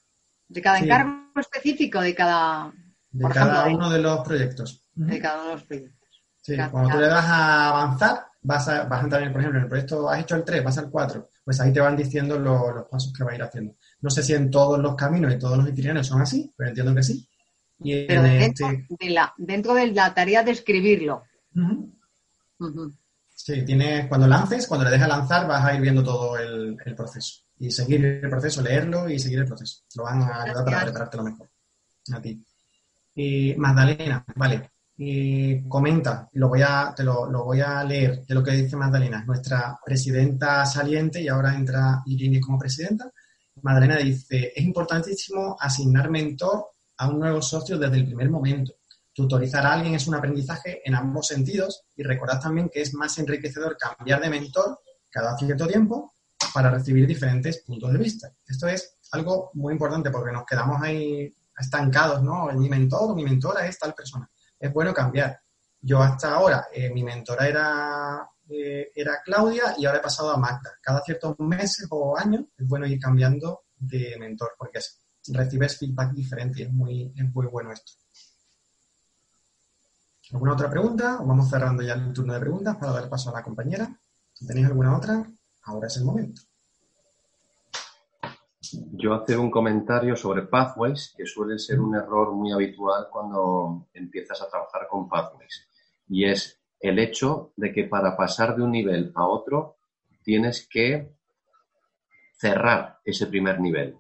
de 0.49 0.62
cada 0.62 0.79
Sí. 0.79 0.85
encargo 0.85 1.12
específico 1.40 2.01
de 2.01 2.14
cada, 2.14 2.73
de 3.11 3.29
cada 3.29 3.61
ejemplo, 3.62 3.77
uno 3.77 3.90
de 3.90 3.99
los 4.01 4.21
proyectos. 4.21 4.83
de 4.95 5.21
cada 5.21 5.40
uno 5.40 5.49
de 5.49 5.55
los 5.57 5.62
proyectos. 5.64 6.09
Sí, 6.40 6.57
Cada- 6.57 6.71
cuando 6.71 6.90
tú 6.90 6.99
le 6.99 7.07
das 7.09 7.25
a 7.27 7.69
avanzar, 7.69 8.27
vas 8.46 8.68
a, 8.68 8.85
vas 8.85 9.00
a 9.00 9.04
entrar, 9.04 9.22
en, 9.22 9.32
por 9.32 9.40
ejemplo, 9.40 9.59
en 9.59 9.64
el 9.64 9.68
proyecto 9.68 10.09
has 10.09 10.20
hecho 10.22 10.37
el 10.37 10.44
3, 10.44 10.62
vas 10.64 10.78
al 10.78 10.90
4, 10.90 11.28
pues 11.44 11.61
ahí 11.61 11.72
te 11.72 11.80
van 11.80 11.96
diciendo 11.96 12.38
lo- 12.38 12.72
los 12.72 12.85
pasos 12.88 13.12
que 13.12 13.24
vas 13.24 13.32
a 13.32 13.37
ir 13.37 13.42
haciendo. 13.42 13.74
No 14.00 14.11
sé 14.11 14.22
si 14.22 14.35
en 14.35 14.50
todos 14.50 14.78
los 14.78 14.94
caminos 14.94 15.32
y 15.35 15.38
todos 15.38 15.59
los 15.59 15.68
itinerarios 15.68 16.06
son 16.06 16.20
así, 16.22 16.52
pero 16.56 16.68
entiendo 16.70 16.94
que 16.94 17.02
sí. 17.02 17.28
Y 17.80 18.06
Pero 18.06 18.24
en 18.24 18.38
dentro 18.38 18.68
este- 18.70 18.87
de, 18.98 19.11
la, 19.11 19.35
dentro 19.37 19.74
de 19.74 19.87
la 19.92 20.14
tarea 20.14 20.42
de 20.42 20.52
escribirlo. 20.52 21.24
Sí, 23.35 23.64
tienes, 23.64 24.06
cuando 24.09 24.26
lances, 24.26 24.66
cuando 24.66 24.85
le 24.85 24.90
dejas 24.92 25.09
lanzar, 25.09 25.46
vas 25.46 25.64
a 25.64 25.74
ir 25.74 25.80
viendo 25.80 26.02
todo 26.02 26.38
el, 26.38 26.76
el 26.85 26.94
proceso. 26.94 27.42
Y 27.59 27.70
seguir 27.70 28.04
el 28.04 28.30
proceso, 28.30 28.62
leerlo 28.62 29.09
y 29.09 29.18
seguir 29.18 29.40
el 29.40 29.46
proceso. 29.46 29.82
Lo 29.94 30.04
van 30.04 30.22
a 30.22 30.42
ayudar 30.42 30.54
para 30.54 30.64
Gracias. 30.64 30.85
preparártelo 30.85 31.22
mejor. 31.24 31.48
A 32.14 32.20
ti. 32.22 32.42
Y 33.14 33.54
Magdalena, 33.56 34.24
vale. 34.37 34.70
Eh, 34.98 35.64
comenta, 35.68 36.28
lo 36.32 36.48
voy 36.48 36.62
a, 36.62 36.94
te 36.96 37.04
lo, 37.04 37.30
lo, 37.30 37.44
voy 37.44 37.61
a 37.61 37.85
leer 37.85 38.24
de 38.24 38.35
lo 38.35 38.42
que 38.42 38.52
dice 38.52 38.76
Magdalena, 38.76 39.24
nuestra 39.24 39.78
presidenta 39.85 40.64
saliente 40.64 41.20
y 41.20 41.28
ahora 41.28 41.54
entra 41.54 42.02
Irene 42.06 42.40
como 42.40 42.59
presidenta. 42.59 43.12
Magdalena 43.62 43.96
dice, 43.98 44.52
es 44.54 44.64
importantísimo 44.64 45.56
asignar 45.61 46.11
mentor 46.11 46.66
a 46.98 47.09
un 47.09 47.20
nuevo 47.20 47.42
socio 47.42 47.78
desde 47.78 47.96
el 47.96 48.06
primer 48.06 48.30
momento. 48.30 48.74
Tutorizar 49.12 49.66
a 49.66 49.74
alguien 49.74 49.94
es 49.94 50.06
un 50.06 50.14
aprendizaje 50.14 50.80
en 50.85 50.94
ambos 50.94 51.26
sentidos 51.26 51.85
y 51.96 52.02
recordad 52.02 52.40
también 52.40 52.68
que 52.68 52.82
es 52.82 52.94
más 52.94 53.18
enriquecedor 53.18 53.76
cambiar 53.76 54.20
de 54.20 54.30
mentor 54.30 54.80
cada 55.11 55.37
cierto 55.37 55.66
tiempo 55.66 56.14
para 56.52 56.70
recibir 56.70 57.06
diferentes 57.06 57.62
puntos 57.62 57.92
de 57.92 57.98
vista. 57.98 58.32
Esto 58.46 58.68
es 58.68 58.96
algo 59.12 59.50
muy 59.54 59.72
importante 59.72 60.11
porque 60.11 60.32
nos 60.32 60.44
quedamos 60.44 60.80
ahí 60.82 61.35
estancados, 61.59 62.22
¿no? 62.22 62.46
Mi 62.52 62.68
mentor 62.68 63.11
o 63.11 63.14
mi 63.14 63.24
mentora 63.24 63.66
es 63.66 63.78
tal 63.78 63.94
persona. 63.94 64.30
Es 64.59 64.73
bueno 64.73 64.92
cambiar. 64.95 65.40
Yo 65.81 66.03
hasta 66.03 66.35
ahora, 66.35 66.66
eh, 66.73 66.90
mi 66.90 67.05
mentora 67.05 67.47
era, 67.47 68.29
eh, 68.49 68.90
era 68.95 69.21
Claudia 69.25 69.75
y 69.79 69.87
ahora 69.87 69.99
he 69.99 70.03
pasado 70.03 70.31
a 70.31 70.37
Magda. 70.37 70.79
Cada 70.81 71.03
ciertos 71.03 71.38
meses 71.38 71.87
o 71.90 72.16
años 72.16 72.45
es 72.57 72.66
bueno 72.66 72.87
ir 72.87 72.99
cambiando 72.99 73.66
de 73.77 74.16
mentor 74.19 74.53
porque 74.59 74.81
recibes 75.29 75.79
feedback 75.79 76.12
diferente 76.12 76.61
y 76.61 76.64
es 76.64 76.73
muy, 76.73 77.12
es 77.14 77.35
muy 77.35 77.47
bueno 77.47 77.73
esto. 77.73 77.92
¿Alguna 80.33 80.55
otra 80.55 80.69
pregunta? 80.69 81.19
Vamos 81.23 81.49
cerrando 81.49 81.83
ya 81.83 81.95
el 81.95 82.12
turno 82.12 82.35
de 82.35 82.40
preguntas 82.40 82.77
para 82.77 82.92
dar 82.92 83.09
paso 83.09 83.31
a 83.31 83.35
la 83.35 83.42
compañera. 83.42 83.88
Si 84.33 84.47
tenéis 84.47 84.66
alguna 84.66 84.97
otra, 84.97 85.25
ahora 85.62 85.87
es 85.87 85.97
el 85.99 86.05
momento. 86.05 86.42
Yo 88.92 89.14
hacer 89.14 89.38
un 89.38 89.50
comentario 89.50 90.16
sobre 90.16 90.42
Pathways, 90.42 91.14
que 91.16 91.26
suele 91.26 91.59
ser 91.59 91.81
un 91.81 91.94
error 91.94 92.33
muy 92.33 92.52
habitual 92.52 93.09
cuando 93.11 93.88
empiezas 93.92 94.40
a 94.40 94.48
trabajar 94.48 94.87
con 94.88 95.09
Pathways. 95.09 95.68
Y 96.09 96.24
es 96.24 96.61
el 96.81 96.98
hecho 96.98 97.52
de 97.57 97.72
que 97.72 97.85
para 97.85 98.16
pasar 98.16 98.57
de 98.57 98.62
un 98.62 98.70
nivel 98.70 99.12
a 99.14 99.26
otro 99.26 99.76
tienes 100.22 100.66
que 100.68 101.12
cerrar 102.37 103.00
ese 103.05 103.26
primer 103.26 103.61
nivel. 103.61 103.98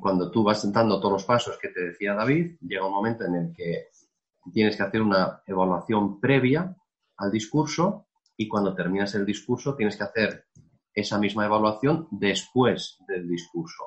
Cuando 0.00 0.30
tú 0.30 0.42
vas 0.42 0.70
dando 0.72 0.98
todos 0.98 1.12
los 1.12 1.24
pasos 1.24 1.58
que 1.58 1.68
te 1.68 1.80
decía 1.80 2.14
David, 2.14 2.56
llega 2.60 2.86
un 2.86 2.92
momento 2.92 3.24
en 3.24 3.34
el 3.34 3.54
que 3.54 3.88
tienes 4.52 4.76
que 4.76 4.82
hacer 4.82 5.00
una 5.00 5.42
evaluación 5.46 6.20
previa 6.20 6.76
al 7.16 7.30
discurso 7.30 8.06
y 8.36 8.48
cuando 8.48 8.74
terminas 8.74 9.14
el 9.14 9.24
discurso 9.24 9.74
tienes 9.74 9.96
que 9.96 10.04
hacer 10.04 10.46
esa 10.94 11.18
misma 11.18 11.46
evaluación 11.46 12.08
después 12.10 12.98
del 13.06 13.28
discurso. 13.28 13.84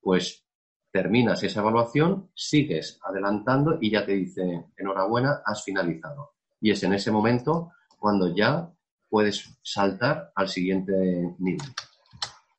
Pues 0.00 0.46
terminas 0.90 1.42
esa 1.42 1.60
evaluación, 1.60 2.30
sigues 2.34 2.98
adelantando 3.02 3.78
y 3.80 3.90
ya 3.90 4.04
te 4.04 4.12
dice, 4.12 4.66
enhorabuena, 4.76 5.42
has 5.44 5.62
finalizado. 5.64 6.32
Y 6.60 6.70
es 6.70 6.82
en 6.82 6.94
ese 6.94 7.10
momento 7.10 7.72
cuando 7.98 8.34
ya 8.34 8.70
puedes 9.08 9.58
saltar 9.62 10.32
al 10.34 10.48
siguiente 10.48 10.92
nivel. 11.38 11.68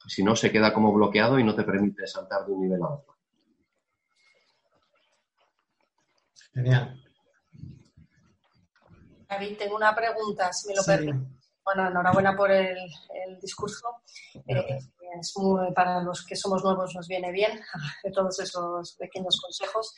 Si 0.08 0.24
no, 0.24 0.36
se 0.36 0.52
queda 0.52 0.74
como 0.74 0.92
bloqueado 0.92 1.40
y 1.40 1.44
no 1.44 1.56
te 1.56 1.64
permite 1.64 2.06
saltar 2.08 2.46
de 2.46 2.52
un 2.52 2.62
nivel 2.62 2.82
a 2.82 2.90
otro. 2.90 3.16
Genial. 6.54 7.02
David, 9.30 9.58
tengo 9.58 9.78
una 9.78 9.96
pregunta, 9.96 10.52
si 10.52 10.68
me 10.68 10.76
lo 10.76 10.84
permite. 10.84 11.41
Bueno, 11.64 11.88
enhorabuena 11.88 12.36
por 12.36 12.52
el, 12.52 12.78
discurso. 13.42 13.88
Eh, 14.48 14.80
es 15.20 15.34
muy, 15.38 15.72
para 15.74 16.02
los 16.02 16.26
que 16.26 16.36
somos 16.36 16.64
nuevos 16.64 16.94
nos 16.96 17.08
viene 17.08 17.32
bien 17.32 17.60
todos 18.14 18.40
esos 18.40 18.96
pequeños 18.98 19.40
consejos. 19.42 19.94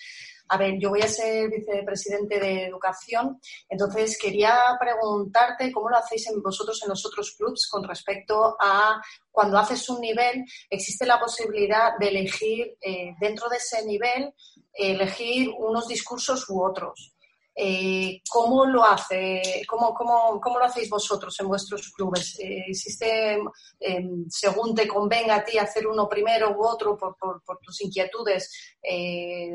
A 0.50 0.58
ver, 0.58 0.78
yo 0.80 0.90
voy 0.90 1.02
a 1.02 1.08
ser 1.08 1.50
vicepresidente 1.50 2.40
de 2.40 2.66
educación, 2.66 3.40
entonces 3.70 4.18
quería 4.22 4.56
preguntarte 4.80 5.72
cómo 5.72 5.90
lo 5.90 5.98
hacéis 5.98 6.28
en 6.28 6.42
vosotros 6.42 6.82
en 6.84 6.90
los 6.90 7.06
otros 7.06 7.36
clubs 7.38 7.68
con 7.72 7.84
respecto 7.84 8.58
a 8.60 9.02
cuando 9.32 9.58
haces 9.58 9.90
un 9.90 10.02
nivel, 10.02 10.44
existe 10.70 11.06
la 11.06 11.20
posibilidad 11.20 11.98
de 11.98 12.08
elegir 12.10 12.78
eh, 12.82 13.16
dentro 13.20 13.50
de 13.50 13.58
ese 13.58 13.86
nivel, 13.86 14.34
elegir 14.74 15.50
unos 15.58 15.88
discursos 15.88 16.48
u 16.50 16.64
otros. 16.64 17.13
Eh, 17.56 18.22
¿Cómo 18.30 18.66
lo 18.66 18.84
hace? 18.84 19.64
¿Cómo, 19.68 19.94
cómo, 19.94 20.40
cómo, 20.42 20.58
lo 20.58 20.66
hacéis 20.66 20.90
vosotros 20.90 21.40
en 21.40 21.48
vuestros 21.48 21.92
clubes? 21.92 22.40
Eh, 22.40 22.64
¿Existe, 22.68 23.40
em, 23.80 24.26
según 24.28 24.74
te 24.74 24.88
convenga 24.88 25.36
a 25.36 25.44
ti, 25.44 25.58
hacer 25.58 25.86
uno 25.86 26.10
primero 26.10 26.58
u 26.58 26.66
otro 26.66 26.98
por, 26.98 27.60
tus 27.62 27.82
inquietudes? 27.82 28.76
Eh, 28.82 29.52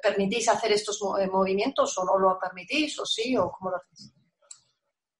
¿Permitís 0.00 0.48
hacer 0.48 0.72
estos 0.72 1.00
movimientos 1.32 1.98
o 1.98 2.04
no 2.04 2.18
lo 2.18 2.38
permitís? 2.38 2.98
¿O 3.00 3.06
sí? 3.06 3.36
¿O 3.36 3.50
cómo 3.50 3.70
lo 3.70 3.76
hacéis? 3.78 4.12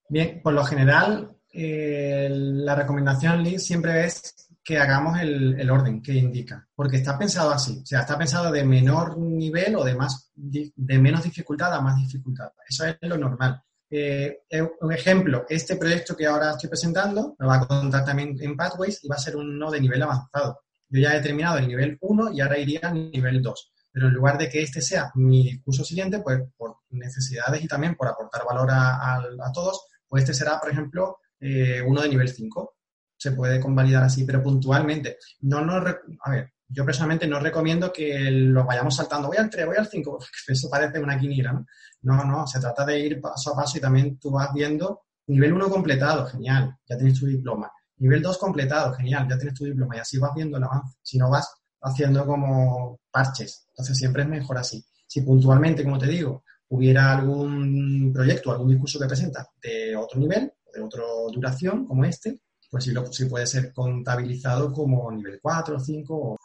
Bien, 0.08 0.40
por 0.42 0.52
lo 0.52 0.64
general, 0.64 1.36
la 1.52 2.74
recomendación, 2.74 3.42
Liz, 3.42 3.64
siempre 3.64 4.04
es 4.04 4.41
que 4.64 4.78
hagamos 4.78 5.20
el, 5.20 5.68
orden 5.70 6.00
que 6.00 6.12
indica, 6.14 6.68
porque 6.74 6.98
está 6.98 7.18
pensado 7.18 7.50
así, 7.50 7.80
o 7.82 7.86
sea, 7.86 8.00
está 8.00 8.16
pensado 8.16 8.52
de 8.52 8.64
menor 8.64 9.18
nivel 9.18 9.74
o 9.76 9.84
de, 9.84 9.94
más, 9.94 10.30
de 10.34 10.98
menos 10.98 11.24
dificultad 11.24 11.74
a 11.74 11.80
más 11.80 11.96
dificultad. 11.96 12.50
Eso 12.68 12.86
es 12.86 12.96
lo 13.02 13.18
normal. 13.18 13.60
Eh, 13.94 14.40
un 14.80 14.90
ejemplo, 14.90 15.44
este 15.50 15.76
proyecto 15.76 16.16
que 16.16 16.26
ahora 16.26 16.52
estoy 16.52 16.70
presentando 16.70 17.36
me 17.38 17.46
va 17.46 17.56
a 17.56 17.66
contar 17.66 18.02
también 18.06 18.34
en 18.40 18.56
Pathways 18.56 19.04
y 19.04 19.08
va 19.08 19.16
a 19.16 19.18
ser 19.18 19.36
uno 19.36 19.70
de 19.70 19.80
nivel 19.80 20.02
avanzado. 20.02 20.62
Yo 20.88 21.00
ya 21.00 21.14
he 21.14 21.20
terminado 21.20 21.58
el 21.58 21.68
nivel 21.68 21.98
1 22.00 22.32
y 22.32 22.40
ahora 22.40 22.58
iría 22.58 22.80
al 22.84 23.10
nivel 23.10 23.42
2. 23.42 23.72
Pero 23.92 24.08
en 24.08 24.14
lugar 24.14 24.38
de 24.38 24.48
que 24.48 24.62
este 24.62 24.80
sea 24.80 25.10
mi 25.14 25.60
curso 25.60 25.84
siguiente, 25.84 26.20
pues 26.20 26.40
por 26.56 26.78
necesidades 26.88 27.62
y 27.62 27.68
también 27.68 27.94
por 27.94 28.08
aportar 28.08 28.42
valor 28.46 28.70
a, 28.70 29.16
a, 29.16 29.52
todos, 29.52 29.84
pues 30.08 30.22
este 30.22 30.32
será, 30.32 30.58
por 30.58 30.70
ejemplo, 30.70 31.18
eh, 31.38 31.82
uno 31.86 32.00
de 32.00 32.08
nivel 32.08 32.30
5 32.30 32.76
se 33.22 33.30
puede 33.32 33.60
convalidar 33.60 34.02
así, 34.02 34.24
pero 34.24 34.42
puntualmente. 34.42 35.18
No, 35.42 35.64
no, 35.64 35.74
a 35.74 36.30
ver, 36.30 36.52
yo 36.68 36.84
personalmente 36.84 37.28
no 37.28 37.38
recomiendo 37.38 37.92
que 37.92 38.18
lo 38.32 38.64
vayamos 38.64 38.96
saltando, 38.96 39.28
voy 39.28 39.36
al 39.36 39.48
3, 39.48 39.66
voy 39.66 39.76
al 39.76 39.86
5, 39.86 40.18
eso 40.48 40.68
parece 40.68 40.98
una 40.98 41.18
quiniela, 41.18 41.52
¿no? 41.52 41.66
No, 42.02 42.24
no, 42.24 42.46
se 42.48 42.58
trata 42.58 42.84
de 42.84 42.98
ir 42.98 43.20
paso 43.20 43.52
a 43.52 43.56
paso 43.56 43.78
y 43.78 43.80
también 43.80 44.18
tú 44.18 44.32
vas 44.32 44.52
viendo 44.52 45.02
nivel 45.28 45.52
1 45.52 45.70
completado, 45.70 46.26
genial, 46.26 46.76
ya 46.84 46.96
tienes 46.96 47.20
tu 47.20 47.26
diploma. 47.26 47.70
Nivel 47.98 48.20
2 48.20 48.38
completado, 48.38 48.92
genial, 48.94 49.28
ya 49.30 49.38
tienes 49.38 49.54
tu 49.56 49.64
diploma 49.64 49.96
y 49.96 50.00
así 50.00 50.18
vas 50.18 50.34
viendo 50.34 50.56
el 50.56 50.64
avance. 50.64 50.96
Si 51.00 51.16
no 51.16 51.30
vas 51.30 51.48
haciendo 51.80 52.26
como 52.26 52.98
parches, 53.12 53.68
entonces 53.68 53.96
siempre 53.96 54.24
es 54.24 54.28
mejor 54.28 54.58
así. 54.58 54.84
Si 55.06 55.20
puntualmente, 55.20 55.84
como 55.84 55.98
te 55.98 56.08
digo, 56.08 56.42
hubiera 56.70 57.16
algún 57.16 58.10
proyecto, 58.12 58.50
algún 58.50 58.70
discurso 58.70 58.98
que 58.98 59.06
presentas 59.06 59.46
de 59.62 59.94
otro 59.94 60.18
nivel, 60.18 60.52
de 60.74 60.80
otra 60.80 61.04
duración 61.32 61.86
como 61.86 62.04
este, 62.04 62.40
pues 62.72 62.84
sí, 63.10 63.26
puede 63.26 63.46
ser 63.46 63.70
contabilizado 63.74 64.72
como 64.72 65.12
nivel 65.12 65.38
4 65.42 65.76
o 65.76 65.78
5. 65.78 66.38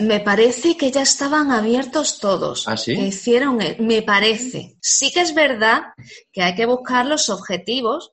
Me 0.00 0.20
parece 0.20 0.76
que 0.76 0.90
ya 0.90 1.00
estaban 1.00 1.50
abiertos 1.50 2.18
todos. 2.18 2.68
¿Ah, 2.68 2.76
sí? 2.76 2.92
hicieron, 2.92 3.58
me 3.78 4.02
parece. 4.02 4.76
Sí 4.82 5.10
que 5.10 5.22
es 5.22 5.34
verdad 5.34 5.84
que 6.30 6.42
hay 6.42 6.54
que 6.54 6.66
buscar 6.66 7.06
los 7.06 7.30
objetivos 7.30 8.12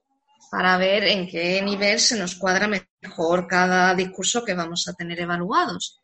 para 0.50 0.78
ver 0.78 1.04
en 1.04 1.28
qué 1.28 1.62
nivel 1.62 2.00
se 2.00 2.17
nos 2.17 2.36
cuadra 2.36 2.69
mejor 3.02 3.48
cada 3.48 3.93
discurso 3.95 4.45
que 4.45 4.54
vamos 4.54 4.88
a 4.88 4.93
tener 4.93 5.19
evaluados. 5.19 6.00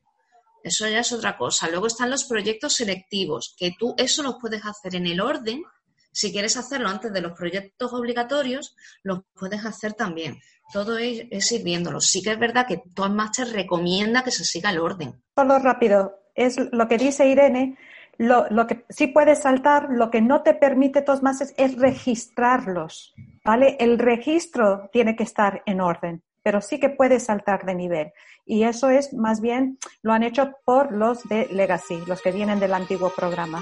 Eso 0.61 0.85
ya 0.89 0.99
es 0.99 1.13
otra 1.13 1.37
cosa. 1.37 1.69
Luego 1.69 1.87
están 1.87 2.09
los 2.09 2.25
proyectos 2.25 2.75
selectivos, 2.75 3.55
que 3.57 3.71
tú 3.79 3.95
eso 3.97 4.21
lo 4.21 4.37
puedes 4.37 4.65
hacer 4.65 4.95
en 4.95 5.07
el 5.07 5.21
orden. 5.21 5.63
Si 6.11 6.31
quieres 6.31 6.57
hacerlo 6.57 6.89
antes 6.89 7.13
de 7.13 7.21
los 7.21 7.37
proyectos 7.37 7.93
obligatorios, 7.93 8.75
los 9.03 9.21
puedes 9.33 9.65
hacer 9.65 9.93
también 9.93 10.39
todo 10.71 10.97
es, 10.97 11.51
ir 11.51 11.63
viéndolo. 11.63 12.01
Sí 12.01 12.23
que 12.23 12.31
es 12.31 12.39
verdad 12.39 12.65
que 12.67 12.81
Toastmaster 12.95 13.47
recomienda 13.49 14.23
que 14.23 14.31
se 14.31 14.43
siga 14.43 14.71
el 14.71 14.79
orden. 14.79 15.21
Solo 15.35 15.59
rápido, 15.59 16.19
es 16.33 16.57
lo 16.71 16.87
que 16.87 16.97
dice 16.97 17.27
Irene, 17.27 17.77
lo, 18.17 18.67
que 18.67 18.85
sí 18.89 19.07
puedes 19.07 19.39
saltar, 19.39 19.89
lo 19.91 20.09
que 20.09 20.21
no 20.21 20.41
te 20.41 20.53
permite 20.53 21.01
Toastmaster 21.01 21.49
es 21.57 21.77
registrarlos, 21.77 23.13
¿vale? 23.43 23.77
El 23.79 23.99
registro 23.99 24.89
tiene 24.91 25.15
que 25.15 25.23
estar 25.23 25.63
en 25.65 25.81
orden, 25.81 26.23
pero 26.43 26.61
sí 26.61 26.79
que 26.79 26.89
puedes 26.89 27.23
saltar 27.23 27.65
de 27.65 27.75
nivel. 27.75 28.13
Y 28.45 28.63
eso 28.63 28.89
es 28.89 29.13
más 29.13 29.41
bien, 29.41 29.77
lo 30.01 30.13
han 30.13 30.23
hecho 30.23 30.51
por 30.65 30.91
los 30.91 31.27
de 31.27 31.47
Legacy, 31.51 31.99
los 32.07 32.21
que 32.21 32.31
vienen 32.31 32.59
del 32.59 32.73
antiguo 32.73 33.11
programa. 33.15 33.61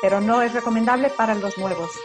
Pero 0.00 0.20
no 0.20 0.42
es 0.42 0.52
recomendable 0.52 1.10
para 1.10 1.34
los 1.34 1.58
nuevos. 1.58 1.98